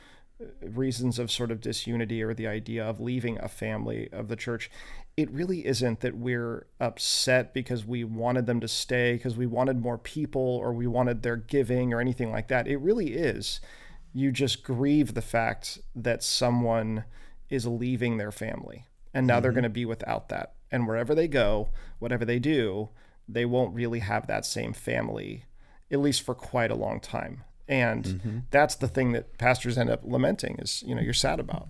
reasons 0.61 1.19
of 1.19 1.31
sort 1.31 1.51
of 1.51 1.61
disunity 1.61 2.23
or 2.23 2.33
the 2.33 2.47
idea 2.47 2.83
of 2.83 2.99
leaving 2.99 3.37
a 3.39 3.47
family 3.47 4.09
of 4.11 4.27
the 4.27 4.35
church, 4.35 4.71
it 5.17 5.29
really 5.31 5.65
isn't 5.65 5.99
that 5.99 6.15
we're 6.15 6.65
upset 6.79 7.53
because 7.53 7.85
we 7.85 8.03
wanted 8.03 8.45
them 8.45 8.59
to 8.61 8.67
stay, 8.67 9.13
because 9.13 9.35
we 9.35 9.45
wanted 9.45 9.81
more 9.81 9.97
people 9.97 10.41
or 10.41 10.71
we 10.71 10.87
wanted 10.87 11.21
their 11.21 11.35
giving 11.35 11.93
or 11.93 11.99
anything 11.99 12.31
like 12.31 12.47
that. 12.47 12.67
It 12.67 12.77
really 12.77 13.13
is. 13.13 13.59
You 14.13 14.31
just 14.31 14.63
grieve 14.63 15.13
the 15.13 15.21
fact 15.21 15.79
that 15.95 16.23
someone 16.23 17.03
is 17.49 17.67
leaving 17.67 18.17
their 18.17 18.31
family 18.31 18.85
and 19.13 19.25
now 19.27 19.39
they're 19.39 19.51
going 19.51 19.63
to 19.63 19.69
be 19.69 19.85
without 19.85 20.29
that. 20.29 20.53
And 20.71 20.87
wherever 20.87 21.15
they 21.15 21.27
go, 21.27 21.69
whatever 21.99 22.25
they 22.25 22.39
do, 22.39 22.89
they 23.27 23.45
won't 23.45 23.73
really 23.73 23.99
have 23.99 24.27
that 24.27 24.45
same 24.45 24.73
family, 24.73 25.45
at 25.91 25.99
least 25.99 26.21
for 26.21 26.35
quite 26.35 26.71
a 26.71 26.75
long 26.75 26.99
time 26.99 27.43
and 27.69 28.43
that's 28.49 28.75
the 28.75 28.87
thing 28.87 29.11
that 29.11 29.37
pastors 29.37 29.77
end 29.77 29.91
up 29.91 30.01
lamenting 30.03 30.57
is 30.59 30.83
you 30.85 30.95
know 30.95 31.01
you're 31.01 31.13
sad 31.13 31.39
about. 31.39 31.69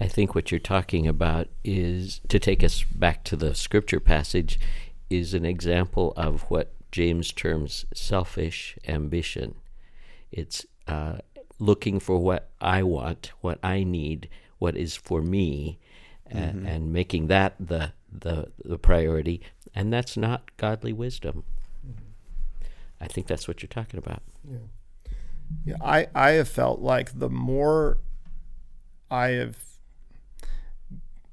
I 0.00 0.08
think 0.08 0.34
what 0.34 0.50
you're 0.50 0.58
talking 0.58 1.06
about 1.06 1.48
is 1.64 2.20
to 2.28 2.38
take 2.38 2.64
us 2.64 2.84
back 2.84 3.24
to 3.24 3.36
the 3.36 3.54
scripture 3.54 4.00
passage 4.00 4.58
is 5.10 5.34
an 5.34 5.44
example 5.44 6.14
of 6.16 6.42
what 6.42 6.72
James 6.90 7.32
terms 7.32 7.84
selfish 7.92 8.78
ambition. 8.86 9.56
It's 10.30 10.64
uh, 10.86 11.18
looking 11.58 12.00
for 12.00 12.18
what 12.18 12.50
I 12.60 12.82
want, 12.84 13.32
what 13.40 13.58
I 13.62 13.82
need, 13.82 14.28
what 14.58 14.76
is 14.76 14.96
for 14.96 15.20
me, 15.20 15.78
a- 16.30 16.34
mm-hmm. 16.34 16.66
and 16.66 16.92
making 16.92 17.26
that 17.28 17.54
the, 17.60 17.92
the 18.12 18.50
the 18.64 18.78
priority. 18.78 19.40
And 19.74 19.92
that's 19.92 20.16
not 20.16 20.56
godly 20.56 20.92
wisdom. 20.92 21.44
Mm-hmm. 21.86 22.66
I 23.00 23.06
think 23.06 23.26
that's 23.26 23.46
what 23.46 23.62
you're 23.62 23.68
talking 23.68 23.98
about. 23.98 24.22
Yeah, 25.64 25.76
I 25.80 26.08
I 26.14 26.30
have 26.30 26.48
felt 26.48 26.80
like 26.80 27.18
the 27.18 27.30
more 27.30 27.98
I 29.10 29.28
have 29.28 29.58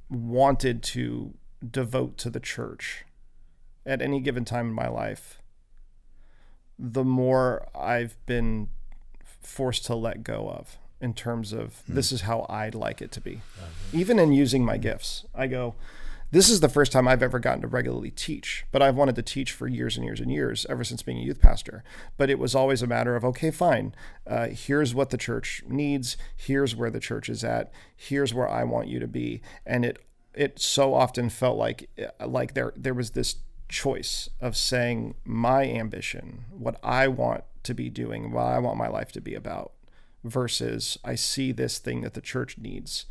wanted 0.09 0.83
to 0.83 1.33
devote 1.71 2.17
to 2.19 2.29
the 2.29 2.39
church 2.39 3.05
at 3.85 4.01
any 4.01 4.19
given 4.19 4.45
time 4.45 4.69
in 4.69 4.73
my 4.73 4.87
life, 4.87 5.41
the 6.77 7.03
more 7.03 7.67
I've 7.75 8.17
been 8.25 8.69
forced 9.41 9.85
to 9.85 9.95
let 9.95 10.23
go 10.23 10.49
of 10.49 10.77
in 11.01 11.13
terms 11.13 11.53
of 11.53 11.81
hmm. 11.87 11.95
this 11.95 12.11
is 12.11 12.21
how 12.21 12.45
I'd 12.49 12.75
like 12.75 13.01
it 13.01 13.11
to 13.13 13.21
be. 13.21 13.41
Uh-huh. 13.57 13.67
Even 13.93 14.19
in 14.19 14.31
using 14.31 14.63
my 14.65 14.77
gifts, 14.77 15.25
I 15.33 15.47
go, 15.47 15.75
this 16.31 16.49
is 16.49 16.59
the 16.59 16.69
first 16.69 16.91
time 16.91 17.07
I've 17.07 17.23
ever 17.23 17.39
gotten 17.39 17.61
to 17.61 17.67
regularly 17.67 18.11
teach, 18.11 18.65
but 18.71 18.81
I've 18.81 18.95
wanted 18.95 19.15
to 19.15 19.21
teach 19.21 19.51
for 19.51 19.67
years 19.67 19.95
and 19.95 20.05
years 20.05 20.19
and 20.19 20.31
years, 20.31 20.65
ever 20.69 20.83
since 20.83 21.01
being 21.01 21.19
a 21.19 21.21
youth 21.21 21.39
pastor. 21.39 21.83
But 22.17 22.29
it 22.29 22.39
was 22.39 22.55
always 22.55 22.81
a 22.81 22.87
matter 22.87 23.15
of, 23.15 23.23
okay, 23.23 23.51
fine, 23.51 23.95
uh, 24.27 24.47
here's 24.47 24.93
what 24.93 25.11
the 25.11 25.17
church 25.17 25.63
needs, 25.67 26.17
here's 26.35 26.75
where 26.75 26.89
the 26.89 26.99
church 26.99 27.29
is 27.29 27.43
at, 27.43 27.71
here's 27.95 28.33
where 28.33 28.49
I 28.49 28.63
want 28.63 28.87
you 28.87 28.99
to 28.99 29.07
be, 29.07 29.41
and 29.65 29.85
it 29.85 29.99
it 30.33 30.59
so 30.59 30.93
often 30.93 31.29
felt 31.29 31.57
like 31.57 31.89
uh, 31.97 32.27
like 32.27 32.53
there 32.53 32.73
there 32.75 32.93
was 32.93 33.11
this 33.11 33.37
choice 33.69 34.29
of 34.41 34.57
saying 34.57 35.15
my 35.23 35.63
ambition, 35.63 36.45
what 36.49 36.77
I 36.83 37.07
want 37.07 37.43
to 37.63 37.73
be 37.73 37.89
doing, 37.89 38.31
what 38.31 38.43
I 38.43 38.59
want 38.59 38.77
my 38.77 38.87
life 38.87 39.11
to 39.13 39.21
be 39.21 39.35
about, 39.35 39.71
versus 40.25 40.97
I 41.03 41.15
see 41.15 41.51
this 41.51 41.77
thing 41.79 42.01
that 42.01 42.13
the 42.13 42.21
church 42.21 42.57
needs, 42.57 43.05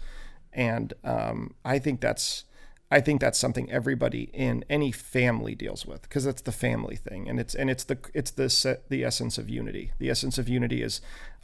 and 0.52 0.92
um, 1.02 1.54
I 1.64 1.78
think 1.78 2.00
that's 2.00 2.44
I 2.90 3.00
think 3.00 3.20
that's 3.20 3.38
something 3.38 3.70
everybody 3.70 4.30
in 4.32 4.64
any 4.68 4.92
family 4.92 5.54
deals 5.54 5.86
with 5.86 6.02
because 6.02 6.24
that's 6.24 6.42
the 6.42 6.52
family 6.52 6.96
thing, 6.96 7.28
and 7.28 7.40
it's 7.40 7.54
and 7.54 7.70
it's 7.70 7.84
the 7.84 7.98
it's 8.12 8.30
the 8.30 8.78
the 8.88 9.04
essence 9.04 9.38
of 9.38 9.48
unity. 9.48 9.92
The 9.98 10.10
essence 10.10 10.38
of 10.38 10.48
unity 10.48 10.82
is, 10.82 11.00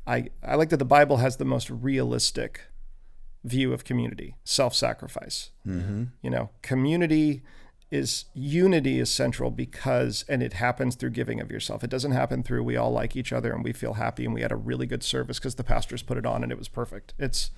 I 0.07 0.29
I 0.43 0.57
like 0.57 0.69
that 0.71 0.77
the 0.77 0.85
Bible 0.85 1.19
has 1.19 1.37
the 1.37 1.45
most 1.45 1.71
realistic 1.71 2.67
view 3.43 3.73
of 3.73 3.85
community, 3.85 4.37
self-sacrifice. 4.45 5.51
Mm-hmm. 5.67 6.05
You 6.21 6.31
know, 6.31 6.51
community 6.63 7.43
is 7.91 8.27
unity 8.35 9.01
is 9.01 9.11
central 9.11 9.51
because 9.51 10.25
and 10.29 10.43
it 10.43 10.55
happens 10.55 10.95
through 10.95 11.11
giving 11.11 11.41
of 11.41 11.51
yourself. 11.51 11.83
It 11.83 11.91
doesn't 11.91 12.13
happen 12.13 12.43
through 12.43 12.63
we 12.63 12.77
all 12.77 12.93
like 12.93 13.17
each 13.17 13.33
other 13.33 13.53
and 13.53 13.65
we 13.65 13.73
feel 13.73 13.95
happy 13.95 14.25
and 14.25 14.33
we 14.33 14.43
had 14.43 14.53
a 14.53 14.57
really 14.57 14.87
good 14.87 15.03
service 15.03 15.39
because 15.39 15.57
the 15.57 15.65
pastors 15.65 16.03
put 16.03 16.17
it 16.17 16.25
on 16.25 16.43
and 16.43 16.53
it 16.53 16.59
was 16.59 16.69
perfect. 16.69 17.15
It's 17.19 17.51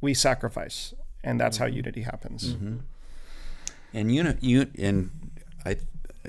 we 0.00 0.12
sacrifice 0.12 0.92
and 1.22 1.40
that's 1.40 1.58
how 1.58 1.66
mm-hmm. 1.66 1.76
unity 1.76 2.02
happens. 2.02 2.54
Mm-hmm. 2.54 2.76
And 3.94 4.14
uni- 4.14 4.38
un- 4.42 4.72
and 4.78 5.10
I, 5.64 5.76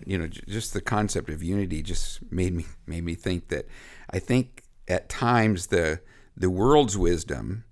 you 0.06 0.18
know, 0.18 0.28
just 0.28 0.74
the 0.74 0.82
concept 0.82 1.30
of 1.30 1.42
unity 1.42 1.82
just 1.82 2.32
made 2.32 2.54
me 2.54 2.66
made 2.86 3.04
me 3.04 3.16
think 3.16 3.48
that 3.50 3.66
I 4.10 4.20
think 4.20 4.64
at 4.88 5.10
times 5.10 5.68
the 5.68 6.02
the 6.36 6.50
world's 6.50 6.98
wisdom 6.98 7.64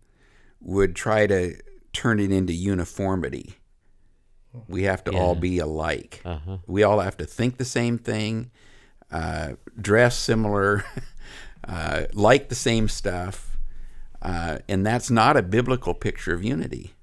would 0.60 0.96
try 0.96 1.28
to 1.28 1.56
turn 1.94 2.20
it 2.20 2.32
into 2.32 2.54
uniformity. 2.54 3.58
We 4.68 4.84
have 4.84 5.04
to 5.06 5.12
all 5.12 5.36
be 5.36 5.60
alike. 5.60 6.22
We 6.68 6.84
all 6.84 7.00
have 7.00 7.18
to 7.18 7.26
think 7.26 7.58
the 7.58 7.66
same 7.66 7.98
thing, 7.98 8.52
uh, 9.12 9.54
dress 9.80 10.18
similar, 10.18 10.84
uh, 11.68 12.04
like 12.14 12.50
the 12.50 12.56
same 12.56 12.88
stuff, 12.88 13.58
uh, 14.22 14.60
and 14.68 14.86
that's 14.86 15.10
not 15.12 15.38
a 15.38 15.42
biblical 15.42 15.94
picture 15.94 16.34
of 16.34 16.44
unity. 16.44 16.94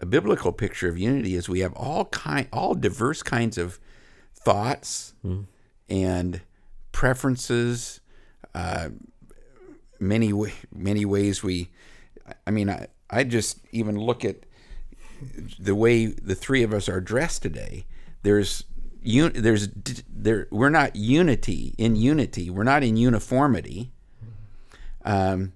A 0.00 0.06
biblical 0.06 0.52
picture 0.52 0.88
of 0.88 0.98
unity 0.98 1.34
is 1.34 1.48
we 1.48 1.60
have 1.60 1.72
all 1.74 2.04
kind 2.06 2.48
all 2.52 2.74
diverse 2.74 3.22
kinds 3.22 3.56
of 3.58 3.78
thoughts 4.34 5.14
and 5.88 6.40
preferences 6.92 8.00
uh, 8.54 8.88
many 9.98 10.32
many 10.74 11.04
ways 11.04 11.42
we 11.42 11.68
i 12.46 12.50
mean 12.50 12.68
I, 12.70 12.86
I 13.10 13.24
just 13.24 13.58
even 13.72 13.96
look 13.98 14.24
at 14.24 14.45
the 15.58 15.74
way 15.74 16.06
the 16.06 16.34
three 16.34 16.62
of 16.62 16.72
us 16.72 16.88
are 16.88 17.00
dressed 17.00 17.42
today 17.42 17.86
there's 18.22 18.64
un, 19.04 19.32
there's 19.34 19.66
d- 19.68 20.02
there 20.08 20.46
we're 20.50 20.68
not 20.70 20.94
unity 20.96 21.74
in 21.78 21.96
unity 21.96 22.50
we're 22.50 22.64
not 22.64 22.82
in 22.82 22.96
uniformity 22.96 23.90
um, 25.04 25.52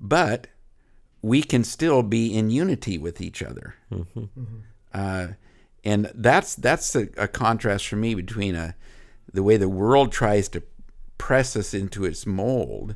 but 0.00 0.46
we 1.22 1.42
can 1.42 1.64
still 1.64 2.02
be 2.02 2.34
in 2.36 2.50
unity 2.50 2.98
with 2.98 3.20
each 3.20 3.42
other. 3.42 3.74
Uh, 4.92 5.28
and 5.84 6.10
that's 6.14 6.54
that's 6.54 6.94
a, 6.96 7.08
a 7.16 7.28
contrast 7.28 7.86
for 7.88 7.96
me 7.96 8.14
between 8.14 8.54
a 8.54 8.74
the 9.32 9.42
way 9.42 9.56
the 9.56 9.68
world 9.68 10.12
tries 10.12 10.48
to 10.50 10.62
press 11.18 11.56
us 11.56 11.74
into 11.74 12.04
its 12.04 12.26
mold 12.26 12.94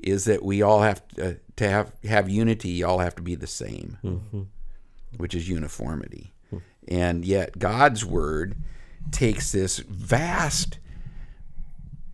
is 0.00 0.24
that 0.24 0.42
we 0.42 0.62
all 0.62 0.82
have 0.82 1.06
to, 1.08 1.38
to 1.56 1.68
have 1.68 1.92
have 2.04 2.28
unity. 2.28 2.68
You 2.70 2.86
all 2.86 2.98
have 3.00 3.14
to 3.16 3.22
be 3.22 3.34
the 3.34 3.46
same, 3.46 3.98
which 5.16 5.34
is 5.34 5.48
uniformity. 5.48 6.32
And 6.86 7.24
yet 7.24 7.58
God's 7.58 8.04
word 8.04 8.56
takes 9.10 9.52
this 9.52 9.78
vast 9.78 10.78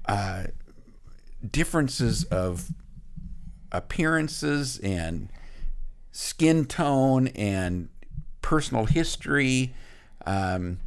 uh, 0.07 0.45
differences 1.49 2.25
of 2.25 2.71
appearances 3.73 4.79
and 4.79 5.29
skin 6.13 6.65
tone 6.67 7.29
and 7.29 7.89
personal 8.43 8.87
history 8.87 9.75
um, 10.27 10.79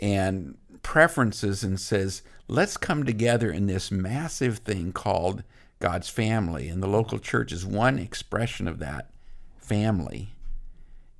and 0.00 0.56
preferences 0.82 1.62
and 1.64 1.80
says, 1.80 2.22
let's 2.48 2.76
come 2.76 3.04
together 3.04 3.50
in 3.50 3.66
this 3.66 3.90
massive 3.90 4.58
thing 4.58 4.92
called 4.92 5.42
God's 5.80 6.08
family. 6.08 6.68
And 6.68 6.82
the 6.82 6.88
local 6.88 7.18
church 7.18 7.52
is 7.52 7.64
one 7.66 7.98
expression 7.98 8.68
of 8.68 8.78
that 8.80 9.10
family 9.58 10.34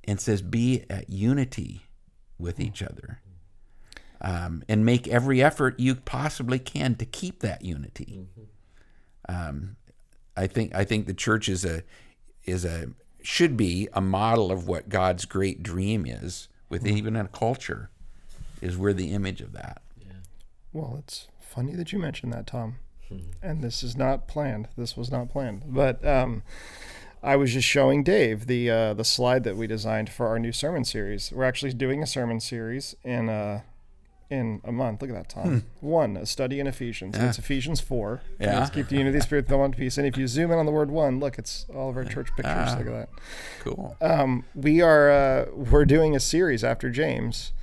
and 0.05 0.19
says, 0.19 0.41
be 0.41 0.85
at 0.89 1.09
unity 1.09 1.85
with 2.37 2.59
each 2.59 2.81
other. 2.81 3.19
Um, 4.21 4.63
and 4.69 4.85
make 4.85 5.07
every 5.07 5.43
effort 5.43 5.79
you 5.79 5.95
possibly 5.95 6.57
can 6.57 6.95
to 6.95 7.05
keep 7.05 7.39
that 7.41 7.63
unity. 7.63 8.25
Um, 9.27 9.75
I 10.37 10.47
think 10.47 10.73
I 10.73 10.85
think 10.85 11.07
the 11.07 11.13
church 11.13 11.49
is 11.49 11.65
a 11.65 11.83
is 12.45 12.63
a 12.63 12.91
should 13.21 13.57
be 13.57 13.89
a 13.93 13.99
model 13.99 14.49
of 14.49 14.65
what 14.67 14.87
God's 14.87 15.25
great 15.25 15.61
dream 15.61 16.05
is 16.05 16.47
with 16.69 16.87
even 16.87 17.17
a 17.17 17.27
culture 17.27 17.89
is 18.61 18.77
we're 18.77 18.93
the 18.93 19.11
image 19.11 19.41
of 19.41 19.51
that. 19.53 19.81
Well, 20.71 20.95
it's 20.99 21.27
funny 21.39 21.75
that 21.75 21.93
you 21.93 21.99
mentioned 21.99 22.33
that, 22.33 22.47
Tom. 22.47 22.75
And 23.43 23.61
this 23.61 23.83
is 23.83 23.95
not 23.95 24.27
planned. 24.27 24.69
This 24.75 24.97
was 24.97 25.11
not 25.11 25.29
planned. 25.29 25.65
But 25.67 26.05
um, 26.05 26.41
I 27.23 27.35
was 27.37 27.53
just 27.53 27.67
showing 27.67 28.03
Dave 28.03 28.47
the 28.47 28.69
uh, 28.69 28.93
the 28.93 29.05
slide 29.05 29.43
that 29.45 29.55
we 29.55 29.65
designed 29.67 30.09
for 30.09 30.27
our 30.27 30.39
new 30.39 30.51
sermon 30.51 30.83
series. 30.83 31.31
We're 31.31 31.45
actually 31.45 31.73
doing 31.73 32.03
a 32.03 32.07
sermon 32.07 32.39
series 32.39 32.95
in 33.03 33.29
uh, 33.29 33.61
in 34.29 34.59
a 34.65 34.71
month. 34.71 35.01
Look 35.01 35.09
at 35.11 35.15
that, 35.15 35.29
Tom. 35.29 35.63
One, 35.79 36.17
a 36.17 36.25
study 36.25 36.59
in 36.59 36.67
Ephesians. 36.67 37.15
It's 37.17 37.37
Ephesians 37.39 37.79
four. 37.79 38.21
Yeah. 38.39 38.59
Let's 38.59 38.71
keep 38.71 38.87
the 38.89 38.95
unity 38.97 39.15
of 39.15 39.21
the 39.21 39.25
spirit, 39.25 39.47
the 39.47 39.57
one 39.57 39.71
peace. 39.71 39.97
And 39.97 40.05
if 40.05 40.17
you 40.17 40.27
zoom 40.27 40.51
in 40.51 40.57
on 40.59 40.65
the 40.65 40.71
word 40.71 40.91
one, 40.91 41.19
look, 41.19 41.37
it's 41.37 41.65
all 41.73 41.89
of 41.89 41.95
our 41.97 42.03
church 42.03 42.29
pictures. 42.35 42.75
Look 42.77 42.87
at 42.87 42.93
that 42.93 43.09
Cool. 43.61 43.95
um, 44.01 44.43
we 44.53 44.81
are 44.81 45.09
uh, 45.09 45.45
we're 45.53 45.85
doing 45.85 46.15
a 46.15 46.19
series 46.19 46.63
after 46.63 46.89
James 46.89 47.53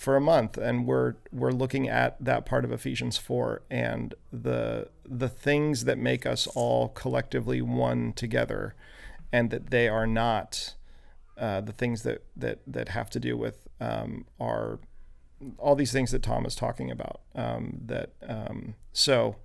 for 0.00 0.16
a 0.16 0.20
month, 0.20 0.56
and 0.56 0.86
we're 0.86 1.16
we're 1.30 1.50
looking 1.52 1.86
at 1.86 2.16
that 2.24 2.46
part 2.46 2.64
of 2.64 2.72
Ephesians 2.72 3.18
four 3.18 3.60
and 3.70 4.14
the 4.32 4.88
the 5.04 5.28
things 5.28 5.84
that 5.84 5.98
make 5.98 6.24
us 6.24 6.46
all 6.54 6.88
collectively 6.88 7.60
one 7.60 8.14
together, 8.14 8.74
and 9.30 9.50
that 9.50 9.68
they 9.68 9.88
are 9.88 10.06
not 10.06 10.74
uh, 11.36 11.60
the 11.60 11.72
things 11.72 12.02
that 12.04 12.24
that 12.34 12.60
that 12.66 12.88
have 12.88 13.10
to 13.10 13.20
do 13.20 13.36
with 13.36 13.68
um, 13.78 14.24
our 14.40 14.80
all 15.58 15.74
these 15.74 15.92
things 15.92 16.10
that 16.12 16.22
Tom 16.22 16.46
is 16.46 16.54
talking 16.54 16.90
about. 16.90 17.20
Um, 17.34 17.80
that 17.84 18.12
um, 18.26 18.76
so 18.92 19.36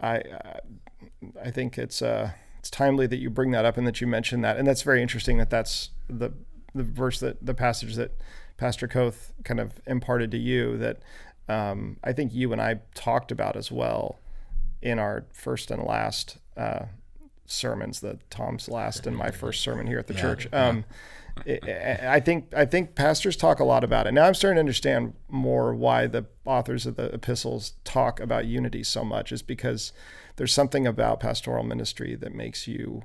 I 0.00 0.14
I- 0.16 0.60
I 1.44 1.50
think 1.50 1.78
it's 1.78 2.00
uh 2.02 2.30
it's 2.60 2.70
timely 2.70 3.08
that 3.08 3.16
you 3.18 3.28
bring 3.30 3.50
that 3.50 3.64
up 3.64 3.76
and 3.76 3.84
that 3.88 4.00
you 4.00 4.06
mention 4.06 4.42
that, 4.42 4.56
and 4.56 4.64
that's 4.68 4.82
very 4.82 5.02
interesting 5.02 5.38
that 5.38 5.50
that's 5.50 5.90
the 6.08 6.30
the 6.72 6.84
verse 6.84 7.18
that 7.18 7.44
the 7.44 7.54
passage 7.54 7.96
that 7.96 8.12
Pastor 8.56 8.86
Koth 8.86 9.32
kind 9.44 9.60
of 9.60 9.80
imparted 9.86 10.30
to 10.32 10.38
you 10.38 10.76
that 10.78 11.00
um, 11.48 11.98
I 12.04 12.12
think 12.12 12.32
you 12.34 12.52
and 12.52 12.60
I 12.60 12.80
talked 12.94 13.32
about 13.32 13.56
as 13.56 13.70
well 13.70 14.20
in 14.80 14.98
our 14.98 15.26
first 15.32 15.70
and 15.70 15.82
last 15.82 16.38
uh, 16.56 16.86
sermons, 17.46 18.00
the 18.00 18.18
Tom's 18.30 18.68
last 18.68 19.06
and 19.06 19.16
my 19.16 19.30
first 19.30 19.62
sermon 19.62 19.86
here 19.86 19.98
at 19.98 20.06
the 20.06 20.14
church. 20.14 20.48
Um, 20.52 20.84
I 21.46 21.98
I 22.02 22.20
think 22.20 22.52
I 22.54 22.64
think 22.64 22.94
pastors 22.94 23.36
talk 23.36 23.60
a 23.60 23.64
lot 23.64 23.84
about 23.84 24.06
it. 24.06 24.12
Now 24.12 24.26
I'm 24.26 24.34
starting 24.34 24.56
to 24.56 24.60
understand 24.60 25.14
more 25.28 25.74
why 25.74 26.06
the 26.06 26.26
authors 26.44 26.86
of 26.86 26.96
the 26.96 27.12
epistles 27.12 27.74
talk 27.84 28.20
about 28.20 28.46
unity 28.46 28.82
so 28.82 29.04
much 29.04 29.32
is 29.32 29.42
because 29.42 29.92
there's 30.36 30.52
something 30.52 30.86
about 30.86 31.20
pastoral 31.20 31.64
ministry 31.64 32.14
that 32.16 32.34
makes 32.34 32.66
you 32.66 33.02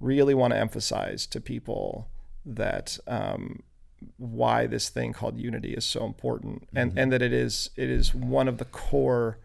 really 0.00 0.34
want 0.34 0.52
to 0.52 0.58
emphasize 0.58 1.26
to 1.26 1.40
people 1.40 2.08
that 2.44 2.98
um, 3.06 3.62
why 4.18 4.66
this 4.66 4.88
thing 4.88 5.12
called 5.12 5.38
unity 5.38 5.72
is 5.72 5.84
so 5.84 6.04
important 6.04 6.68
and 6.74 6.98
and 6.98 7.10
that 7.12 7.22
it 7.22 7.32
is 7.32 7.70
it 7.76 7.88
is 7.88 8.14
one 8.14 8.46
of 8.48 8.58
the 8.58 8.64
core 8.66 9.38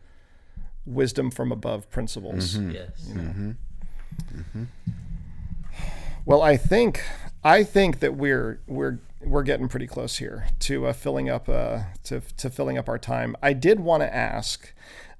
wisdom 0.86 1.32
from 1.32 1.52
above 1.52 1.90
principles. 1.90 2.58
Yes. 2.58 3.10
Well, 6.26 6.42
I 6.42 6.58
think 6.58 7.04
I 7.44 7.64
think 7.64 8.00
that 8.00 8.16
we're 8.16 8.60
we're 8.68 9.00
we're 9.22 9.44
getting 9.44 9.68
pretty 9.68 9.88
close 9.88 10.18
here 10.18 10.48
to 10.60 10.88
uh, 10.88 10.94
filling 10.94 11.30
up 11.30 11.48
uh, 11.50 11.82
to 12.04 12.22
to 12.38 12.50
filling 12.50 12.78
up 12.78 12.90
our 12.90 13.00
time. 13.00 13.36
I 13.42 13.54
did 13.54 13.80
want 13.80 14.02
to 14.04 14.14
ask. 14.14 14.74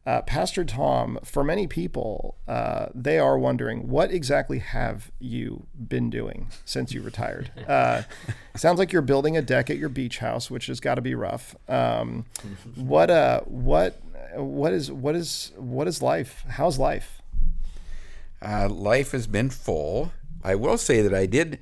Uh, 0.04 0.22
Pastor 0.24 0.66
Tom, 0.66 1.20
for 1.24 1.44
many 1.44 1.68
people, 1.68 2.36
uh, 2.48 2.88
they 2.96 3.20
are 3.20 3.38
wondering 3.38 3.88
what 3.88 4.12
exactly 4.12 4.58
have 4.58 5.12
you 5.20 5.68
been 5.78 6.10
doing 6.10 6.48
since 6.66 6.92
you 6.92 7.02
retired? 7.04 7.52
Uh, 7.68 8.02
sounds 8.56 8.80
like 8.80 8.92
you're 8.92 9.04
building 9.04 9.38
a 9.38 9.42
deck 9.44 9.70
at 9.70 9.78
your 9.78 9.90
beach 9.90 10.18
house, 10.18 10.50
which 10.50 10.66
has 10.66 10.80
got 10.80 10.96
to 10.96 11.02
be 11.02 11.14
rough. 11.14 11.56
Um, 11.70 12.26
what 12.76 13.12
uh, 13.12 13.42
what 13.42 14.02
what 14.36 14.74
is 14.74 14.92
what 14.92 15.16
is 15.16 15.52
what 15.56 15.88
is 15.88 16.02
life? 16.02 16.44
How's 16.50 16.80
life? 16.80 17.22
Uh, 18.42 18.70
life 18.70 19.12
has 19.12 19.28
been 19.28 19.52
full. 19.52 20.12
I 20.44 20.56
will 20.56 20.80
say 20.80 21.04
that 21.04 21.14
I 21.14 21.28
did, 21.28 21.60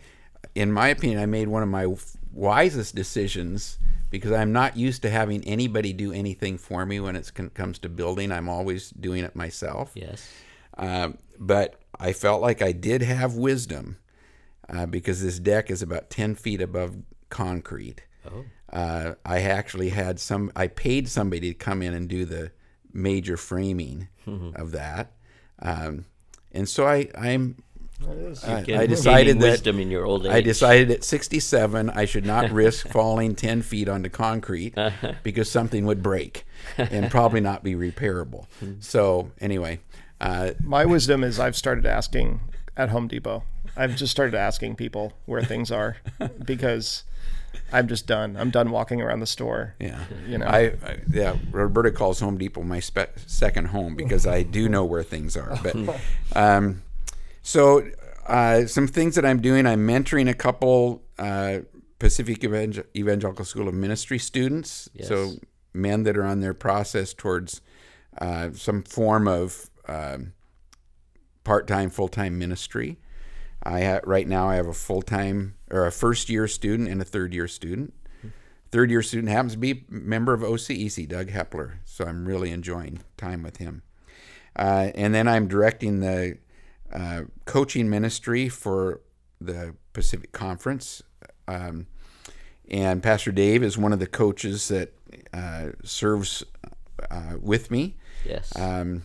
in 0.56 0.72
my 0.72 0.88
opinion, 0.88 1.20
I 1.20 1.26
made 1.26 1.50
one 1.50 1.62
of 1.62 1.70
my 1.70 1.94
wisest 2.32 2.96
decisions 2.96 3.78
because 4.10 4.32
I'm 4.32 4.52
not 4.52 4.78
used 4.78 5.02
to 5.04 5.10
having 5.10 5.44
anybody 5.46 5.94
do 5.94 6.12
anything 6.12 6.58
for 6.58 6.86
me 6.86 7.00
when 7.00 7.16
it 7.16 7.32
comes 7.54 7.80
to 7.80 7.90
building. 7.90 8.32
I'm 8.32 8.50
always 8.50 8.90
doing 8.92 9.24
it 9.24 9.36
myself. 9.36 9.92
Yes. 9.96 10.30
Um, 10.78 11.18
but 11.38 11.80
I 12.00 12.14
felt 12.14 12.42
like 12.42 12.62
I 12.62 12.72
did 12.72 13.02
have 13.02 13.36
wisdom 13.36 13.98
uh, 14.70 14.86
because 14.86 15.22
this 15.22 15.40
deck 15.40 15.70
is 15.70 15.82
about 15.82 16.10
10 16.10 16.36
feet 16.36 16.62
above 16.62 16.98
concrete. 17.30 18.04
Oh. 18.26 18.46
Uh, 18.72 19.16
I 19.26 19.42
actually 19.42 19.90
had 19.90 20.20
some, 20.20 20.52
I 20.56 20.68
paid 20.68 21.10
somebody 21.10 21.50
to 21.50 21.54
come 21.54 21.82
in 21.82 21.94
and 21.94 22.08
do 22.08 22.26
the 22.26 22.52
major 22.94 23.38
framing 23.38 24.08
of 24.56 24.72
that. 24.72 25.12
Um, 25.62 26.06
and 26.52 26.68
so 26.68 26.88
I, 26.88 27.10
I'm, 27.18 27.58
I, 28.08 28.66
I 28.70 28.86
decided 28.86 29.40
that 29.40 29.52
wisdom 29.52 29.80
in 29.80 29.92
your 29.92 30.06
old 30.06 30.26
age. 30.26 30.32
I 30.32 30.42
decided 30.42 30.90
at 30.92 31.04
67 31.04 31.90
I 31.90 32.06
should 32.06 32.26
not 32.26 32.50
risk 32.52 32.88
falling 32.88 33.36
10 33.36 33.62
feet 33.62 33.90
onto 33.90 34.10
concrete 34.10 34.74
because 35.24 35.52
something 35.52 35.86
would 35.86 36.02
break 36.02 36.46
and 36.78 37.12
probably 37.12 37.42
not 37.42 37.64
be 37.64 37.76
repairable. 37.76 38.46
So 38.80 39.32
anyway, 39.42 39.80
uh, 40.22 40.52
My 40.64 40.86
wisdom 40.86 41.24
is 41.24 41.40
I've 41.40 41.56
started 41.56 41.86
asking 41.86 42.40
at 42.78 42.90
Home 42.90 43.08
Depot. 43.08 43.44
I've 43.76 43.96
just 43.96 44.12
started 44.12 44.36
asking 44.36 44.76
people 44.76 45.14
where 45.26 45.44
things 45.44 45.72
are 45.72 45.98
because 46.46 47.04
I'm 47.72 47.88
just 47.88 48.08
done. 48.08 48.36
I'm 48.38 48.50
done 48.50 48.72
walking 48.72 49.02
around 49.02 49.20
the 49.20 49.28
store. 49.28 49.76
yeah, 49.80 50.04
You 50.28 50.38
know. 50.38 50.46
I, 50.46 50.60
I 50.86 51.00
yeah. 51.12 51.36
Roberta 51.52 51.92
calls 51.92 52.20
Home 52.20 52.38
Depot 52.38 52.64
my 52.64 52.80
spe- 52.80 53.18
second 53.26 53.66
home 53.68 53.96
because 53.96 54.26
I 54.26 54.44
do 54.44 54.68
know 54.70 54.86
where 54.86 55.04
things 55.04 55.38
are. 55.38 55.58
But 55.64 55.76
um, 56.36 56.82
so 57.42 57.88
uh, 58.28 58.66
some 58.66 58.88
things 58.88 59.16
that 59.16 59.26
I'm 59.26 59.42
doing, 59.42 59.66
I'm 59.66 59.88
mentoring 59.88 60.30
a 60.30 60.34
couple 60.34 61.04
uh, 61.18 61.60
Pacific 61.98 62.44
Evangel- 62.44 62.84
Evangelical 62.96 63.46
School 63.46 63.68
of 63.68 63.74
Ministry 63.74 64.20
students. 64.20 64.90
So 65.08 65.34
men 65.74 66.04
that 66.04 66.18
are 66.18 66.26
on 66.26 66.40
their 66.40 66.54
process 66.54 67.14
towards 67.14 67.62
uh, 68.20 68.50
some 68.54 68.84
form 68.84 69.28
of 69.28 69.70
um, 69.88 70.34
part-time, 71.44 71.90
full-time 71.90 72.38
ministry. 72.38 72.98
I 73.64 73.84
ha- 73.84 74.00
right 74.04 74.28
now 74.28 74.50
I 74.50 74.56
have 74.56 74.68
a 74.68 74.74
full-time 74.74 75.56
or 75.72 75.86
a 75.86 75.92
first-year 75.92 76.48
student 76.48 76.90
and 76.90 77.02
a 77.02 77.06
third-year 77.06 77.48
student. 77.48 77.94
Third-year 78.72 79.02
student 79.02 79.30
happens 79.30 79.54
to 79.54 79.58
be 79.58 79.72
a 79.72 79.84
member 79.90 80.34
of 80.34 80.42
OCEC, 80.42 81.08
Doug 81.08 81.30
Hepler. 81.30 81.80
So 81.86 82.06
I'm 82.06 82.26
really 82.26 82.52
enjoying 82.52 83.00
time 83.18 83.42
with 83.42 83.58
him. 83.58 83.82
Uh, 84.56 84.92
and 84.94 85.14
then 85.14 85.28
I'm 85.28 85.48
directing 85.48 86.02
the 86.02 86.38
uh, 86.94 87.22
coaching 87.46 87.90
ministry 87.90 88.50
for 88.50 89.02
the 89.40 89.76
Pacific 89.94 90.32
Conference. 90.32 91.02
Um, 91.48 91.88
and 92.70 93.02
Pastor 93.02 93.32
Dave 93.32 93.64
is 93.64 93.78
one 93.78 93.94
of 93.94 94.00
the 94.00 94.08
coaches 94.08 94.68
that 94.68 94.94
uh, 95.34 95.70
serves 95.84 96.44
uh, 97.10 97.36
with 97.40 97.72
me. 97.72 97.96
Yes. 98.26 98.56
Um, 98.56 99.04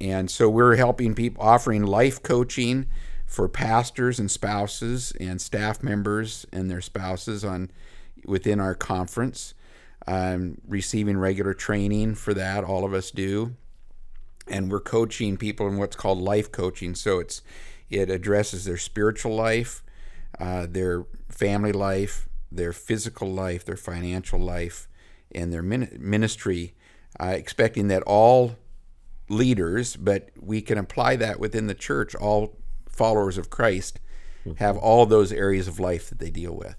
and 0.00 0.30
so 0.30 0.48
we're 0.48 0.76
helping 0.76 1.14
people, 1.14 1.42
offering 1.42 1.84
life 1.84 2.22
coaching 2.22 2.86
for 3.24 3.48
pastors 3.48 4.18
and 4.18 4.30
spouses 4.30 5.12
and 5.18 5.40
staff 5.40 5.82
members 5.82 6.46
and 6.52 6.70
their 6.70 6.80
spouses 6.80 7.44
on 7.44 7.70
within 8.26 8.60
our 8.60 8.74
conference. 8.74 9.54
Um, 10.06 10.58
receiving 10.68 11.18
regular 11.18 11.52
training 11.52 12.14
for 12.14 12.32
that, 12.34 12.62
all 12.62 12.84
of 12.84 12.94
us 12.94 13.10
do, 13.10 13.56
and 14.48 14.70
we're 14.70 14.80
coaching 14.80 15.36
people 15.36 15.68
in 15.68 15.76
what's 15.76 15.96
called 15.96 16.18
life 16.18 16.50
coaching. 16.52 16.94
So 16.94 17.18
it's 17.18 17.42
it 17.88 18.10
addresses 18.10 18.64
their 18.64 18.76
spiritual 18.76 19.34
life, 19.34 19.82
uh, 20.40 20.66
their 20.68 21.06
family 21.28 21.72
life, 21.72 22.28
their 22.50 22.72
physical 22.72 23.32
life, 23.32 23.64
their 23.64 23.76
financial 23.76 24.40
life, 24.40 24.88
and 25.32 25.52
their 25.52 25.62
min- 25.62 25.96
ministry. 26.00 26.74
Uh, 27.18 27.28
expecting 27.28 27.88
that 27.88 28.02
all 28.02 28.56
leaders, 29.30 29.96
but 29.96 30.28
we 30.38 30.60
can 30.60 30.76
apply 30.76 31.16
that 31.16 31.40
within 31.40 31.66
the 31.66 31.74
church. 31.74 32.14
All 32.14 32.58
followers 32.88 33.38
of 33.38 33.48
Christ 33.48 34.00
have 34.58 34.76
all 34.76 35.06
those 35.06 35.32
areas 35.32 35.66
of 35.66 35.80
life 35.80 36.08
that 36.08 36.18
they 36.18 36.30
deal 36.30 36.54
with, 36.54 36.76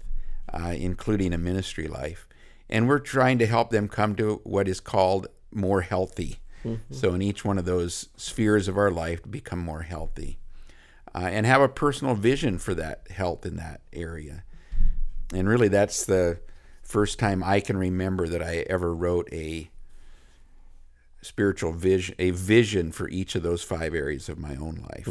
uh, 0.52 0.74
including 0.76 1.32
a 1.32 1.38
ministry 1.38 1.86
life. 1.86 2.26
And 2.70 2.88
we're 2.88 2.98
trying 2.98 3.38
to 3.38 3.46
help 3.46 3.70
them 3.70 3.88
come 3.88 4.14
to 4.16 4.40
what 4.44 4.68
is 4.68 4.80
called 4.80 5.26
more 5.52 5.82
healthy. 5.82 6.38
So, 6.90 7.14
in 7.14 7.22
each 7.22 7.44
one 7.44 7.58
of 7.58 7.64
those 7.64 8.08
spheres 8.16 8.68
of 8.68 8.76
our 8.76 8.90
life, 8.90 9.22
to 9.22 9.28
become 9.28 9.58
more 9.58 9.82
healthy 9.82 10.38
uh, 11.14 11.28
and 11.30 11.46
have 11.46 11.60
a 11.60 11.68
personal 11.68 12.14
vision 12.14 12.58
for 12.58 12.74
that 12.74 13.10
health 13.10 13.46
in 13.46 13.56
that 13.56 13.80
area. 13.92 14.44
And 15.32 15.48
really, 15.48 15.68
that's 15.68 16.04
the 16.04 16.40
first 16.82 17.18
time 17.18 17.42
I 17.44 17.60
can 17.60 17.76
remember 17.76 18.26
that 18.28 18.42
I 18.42 18.64
ever 18.68 18.94
wrote 18.94 19.28
a 19.32 19.70
spiritual 21.20 21.72
vision, 21.72 22.14
a 22.18 22.30
vision 22.30 22.92
for 22.92 23.08
each 23.08 23.34
of 23.34 23.42
those 23.42 23.62
five 23.62 23.94
areas 23.94 24.28
of 24.28 24.38
my 24.38 24.56
own 24.56 24.86
life 24.90 25.08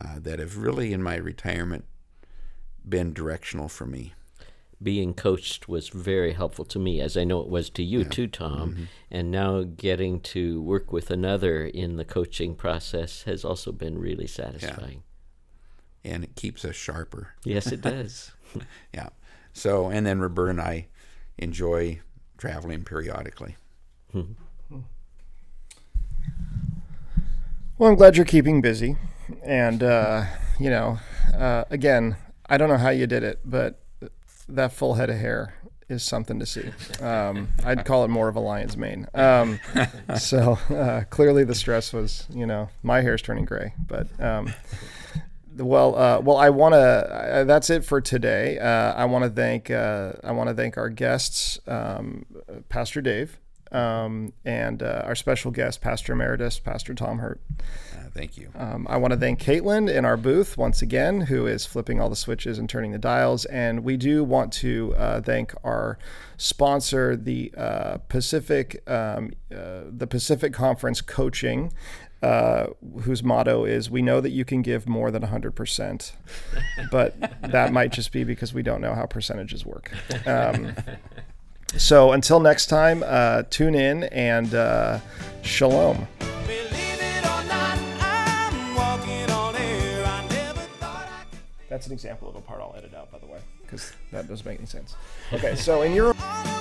uh, 0.00 0.18
that 0.18 0.38
have 0.38 0.56
really, 0.56 0.92
in 0.92 1.02
my 1.02 1.16
retirement, 1.16 1.84
been 2.88 3.12
directional 3.12 3.68
for 3.68 3.86
me. 3.86 4.12
Being 4.84 5.14
coached 5.14 5.68
was 5.68 5.88
very 5.88 6.34
helpful 6.34 6.64
to 6.66 6.78
me, 6.78 7.00
as 7.00 7.16
I 7.16 7.24
know 7.24 7.40
it 7.40 7.48
was 7.48 7.70
to 7.70 7.82
you 7.82 8.04
too, 8.04 8.28
Tom. 8.28 8.70
Mm-hmm. 8.70 8.84
And 9.10 9.30
now 9.30 9.62
getting 9.62 10.20
to 10.20 10.62
work 10.62 10.92
with 10.92 11.10
another 11.10 11.64
in 11.64 11.96
the 11.96 12.04
coaching 12.04 12.54
process 12.54 13.22
has 13.22 13.44
also 13.44 13.72
been 13.72 13.98
really 13.98 14.26
satisfying. 14.26 15.02
And 16.04 16.22
it 16.22 16.36
keeps 16.36 16.64
us 16.64 16.76
sharper. 16.76 17.34
Yes, 17.44 17.72
it 17.72 17.80
does. 17.82 18.32
Yeah. 18.92 19.08
So, 19.52 19.88
and 19.88 20.06
then 20.06 20.20
Roberta 20.20 20.50
and 20.50 20.60
I 20.60 20.88
enjoy 21.38 22.00
traveling 22.38 22.84
periodically. 22.84 23.56
Well, 27.76 27.90
I'm 27.90 27.96
glad 27.96 28.16
you're 28.16 28.24
keeping 28.24 28.60
busy. 28.60 28.96
And, 29.42 29.82
uh, 29.82 30.26
you 30.60 30.70
know, 30.70 30.98
uh, 31.36 31.64
again, 31.70 32.16
I 32.46 32.56
don't 32.56 32.68
know 32.68 32.76
how 32.76 32.90
you 32.90 33.06
did 33.06 33.24
it, 33.24 33.40
but 33.44 33.83
that 34.48 34.72
full 34.72 34.94
head 34.94 35.10
of 35.10 35.16
hair 35.16 35.54
is 35.88 36.02
something 36.02 36.38
to 36.38 36.46
see. 36.46 36.70
Um, 37.00 37.48
I'd 37.64 37.84
call 37.84 38.04
it 38.04 38.08
more 38.08 38.28
of 38.28 38.36
a 38.36 38.40
lion's 38.40 38.76
mane. 38.76 39.06
Um, 39.14 39.60
so 40.18 40.58
uh, 40.70 41.04
clearly 41.10 41.44
the 41.44 41.54
stress 41.54 41.92
was, 41.92 42.26
you 42.30 42.46
know, 42.46 42.68
my 42.82 43.02
hair's 43.02 43.22
turning 43.22 43.44
gray. 43.44 43.74
But, 43.86 44.08
um, 44.20 44.52
well, 45.56 45.96
uh, 45.96 46.20
well, 46.20 46.36
I 46.36 46.50
want 46.50 46.74
to. 46.74 46.78
Uh, 46.78 47.44
that's 47.44 47.70
it 47.70 47.84
for 47.84 48.00
today. 48.00 48.58
Uh, 48.58 48.92
I 48.94 49.04
want 49.04 49.24
to 49.24 49.30
thank. 49.30 49.70
Uh, 49.70 50.14
I 50.24 50.32
want 50.32 50.48
to 50.48 50.54
thank 50.54 50.76
our 50.76 50.88
guests, 50.88 51.60
um, 51.68 52.26
Pastor 52.68 53.00
Dave, 53.00 53.38
um, 53.70 54.32
and 54.44 54.82
uh, 54.82 55.02
our 55.04 55.14
special 55.14 55.50
guest, 55.52 55.80
Pastor 55.80 56.12
Emeritus, 56.12 56.58
Pastor 56.58 56.94
Tom 56.94 57.18
Hurt. 57.18 57.40
Thank 58.14 58.36
you. 58.36 58.50
Um, 58.56 58.86
I 58.88 58.96
want 58.96 59.12
to 59.12 59.18
thank 59.18 59.40
Caitlin 59.40 59.92
in 59.92 60.04
our 60.04 60.16
booth 60.16 60.56
once 60.56 60.82
again, 60.82 61.22
who 61.22 61.46
is 61.46 61.66
flipping 61.66 62.00
all 62.00 62.08
the 62.08 62.16
switches 62.16 62.58
and 62.58 62.68
turning 62.68 62.92
the 62.92 62.98
dials. 62.98 63.44
And 63.46 63.84
we 63.84 63.96
do 63.96 64.24
want 64.24 64.52
to 64.54 64.94
uh, 64.96 65.20
thank 65.20 65.52
our 65.64 65.98
sponsor, 66.36 67.16
the 67.16 67.52
uh, 67.56 67.98
Pacific, 68.08 68.82
um, 68.88 69.32
uh, 69.52 69.82
the 69.88 70.06
Pacific 70.06 70.52
Conference 70.52 71.00
Coaching. 71.00 71.72
Uh, 72.22 72.68
whose 73.02 73.22
motto 73.22 73.66
is 73.66 73.90
"We 73.90 74.00
know 74.00 74.18
that 74.22 74.30
you 74.30 74.46
can 74.46 74.62
give 74.62 74.88
more 74.88 75.10
than 75.10 75.20
100%," 75.20 76.12
but 76.90 77.14
that 77.42 77.70
might 77.70 77.92
just 77.92 78.12
be 78.12 78.24
because 78.24 78.54
we 78.54 78.62
don't 78.62 78.80
know 78.80 78.94
how 78.94 79.04
percentages 79.04 79.66
work. 79.66 79.92
Um, 80.26 80.74
so 81.76 82.12
until 82.12 82.40
next 82.40 82.68
time, 82.68 83.04
uh, 83.04 83.42
tune 83.50 83.74
in 83.74 84.04
and 84.04 84.54
uh, 84.54 85.00
shalom. 85.42 86.08
That's 91.74 91.88
an 91.88 91.92
example 91.92 92.28
of 92.28 92.36
a 92.36 92.40
part 92.40 92.60
I'll 92.60 92.72
edit 92.78 92.94
out, 92.94 93.10
by 93.10 93.18
the 93.18 93.26
way, 93.26 93.40
because 93.62 93.92
that 94.12 94.28
doesn't 94.28 94.46
make 94.46 94.58
any 94.58 94.66
sense. 94.66 94.94
Okay, 95.32 95.56
so 95.56 95.82
in 95.82 95.92
your 95.92 96.14
All 96.20 96.53